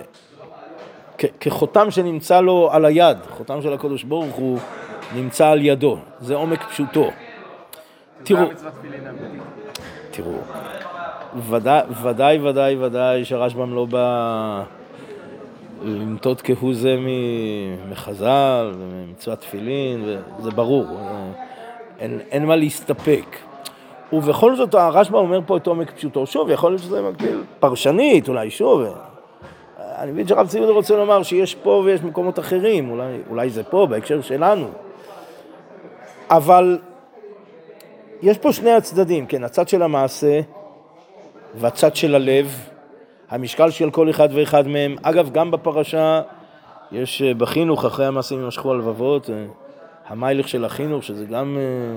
כחותם 1.40 1.90
שנמצא 1.90 2.40
לו 2.40 2.68
על 2.72 2.84
היד, 2.84 3.18
חותם 3.30 3.62
של 3.62 3.72
הקדוש 3.72 4.04
ברוך 4.04 4.36
הוא 4.36 4.58
נמצא 5.14 5.48
על 5.48 5.62
ידו, 5.62 5.96
זה 6.20 6.34
עומק 6.34 6.64
פשוטו. 6.64 7.10
תראו, 8.22 8.46
זה. 8.56 8.68
תראו, 10.10 10.32
ודאי, 11.50 11.82
ודאי, 12.02 12.38
ודאי, 12.38 12.76
ודאי 12.76 13.24
שהרשב"ם 13.24 13.74
לא 13.74 13.84
בא 13.84 14.62
לנטות 15.84 16.42
כהוא 16.42 16.74
זה 16.74 16.96
מחז"ל 17.90 18.72
ומצוות 18.78 19.40
תפילין, 19.40 20.04
וזה 20.38 20.50
ברור, 20.50 20.86
אין, 21.98 22.20
אין 22.30 22.46
מה 22.46 22.56
להסתפק. 22.56 23.36
ובכל 24.12 24.56
זאת 24.56 24.74
הרשב"ם 24.74 25.14
אומר 25.14 25.40
פה 25.46 25.56
את 25.56 25.66
עומק 25.66 25.90
פשוטו. 25.90 26.26
שוב, 26.26 26.50
יכול 26.50 26.70
להיות 26.70 26.82
שזה 26.82 27.02
מקביל 27.02 27.42
פרשנית, 27.60 28.28
אולי 28.28 28.50
שוב. 28.50 28.82
אני 30.00 30.12
מבין 30.12 30.26
שרב 30.28 30.48
ציודה 30.48 30.72
רוצה 30.72 30.96
לומר 30.96 31.22
שיש 31.22 31.54
פה 31.54 31.82
ויש 31.84 32.02
מקומות 32.02 32.38
אחרים, 32.38 32.90
אולי, 32.90 33.18
אולי 33.30 33.50
זה 33.50 33.64
פה, 33.64 33.86
בהקשר 33.90 34.20
שלנו. 34.20 34.68
אבל 36.30 36.78
יש 38.22 38.38
פה 38.38 38.52
שני 38.52 38.70
הצדדים, 38.70 39.26
כן, 39.26 39.44
הצד 39.44 39.68
של 39.68 39.82
המעשה 39.82 40.40
והצד 41.54 41.96
של 41.96 42.14
הלב, 42.14 42.68
המשקל 43.30 43.70
של 43.70 43.90
כל 43.90 44.10
אחד 44.10 44.28
ואחד 44.32 44.66
מהם. 44.66 44.96
אגב, 45.02 45.30
גם 45.32 45.50
בפרשה 45.50 46.22
יש 46.92 47.22
אה, 47.22 47.34
בחינוך, 47.34 47.84
אחרי 47.84 48.06
המעשים 48.06 48.40
יימשכו 48.40 48.72
הלבבות, 48.72 49.30
אה, 49.30 49.44
המיילך 50.06 50.48
של 50.48 50.64
החינוך, 50.64 51.04
שזה 51.04 51.24
גם 51.24 51.58
אה, 51.58 51.96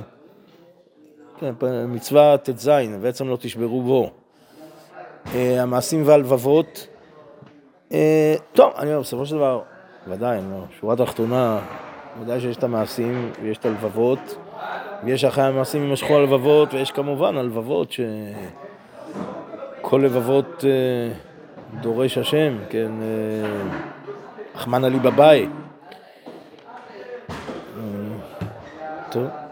כן, 1.40 1.68
מצווה 1.88 2.38
ט"ז, 2.38 2.70
בעצם 3.02 3.28
לא 3.28 3.38
תשברו 3.40 3.82
בו. 3.82 4.10
המעשים 5.34 6.04
והלבבות. 6.06 6.88
אה, 7.94 8.36
טוב, 8.54 8.74
אני 8.78 8.90
אומר, 8.90 9.02
בסופו 9.02 9.26
של 9.26 9.36
דבר, 9.36 9.62
ודאי, 10.08 10.38
אני 10.38 10.46
אומר, 10.46 10.66
שורה 10.80 10.96
תחתונה, 10.96 11.60
ודאי 12.22 12.42
שיש 12.42 12.58
את 12.58 12.64
המעשים 12.64 13.32
ויש 13.42 13.58
את 13.58 13.66
הלבבות, 13.66 14.36
ויש 15.04 15.26
אחרי 15.26 15.44
המעשים 15.44 15.84
יימשכו 15.84 16.16
הלבבות, 16.16 16.74
ויש 16.74 16.92
כמובן 16.92 17.38
הלבבות 17.38 17.92
ש... 17.92 18.00
כל 19.82 20.02
לבבות 20.06 20.66
אה, 20.68 21.14
דורש 21.82 22.18
השם, 22.18 22.58
כן, 22.70 22.92
אה, 23.02 23.78
אחמנה 24.56 24.90
לי 24.90 25.00
בבית. 25.00 25.50
אה, 27.30 27.86
טוב. 29.12 29.43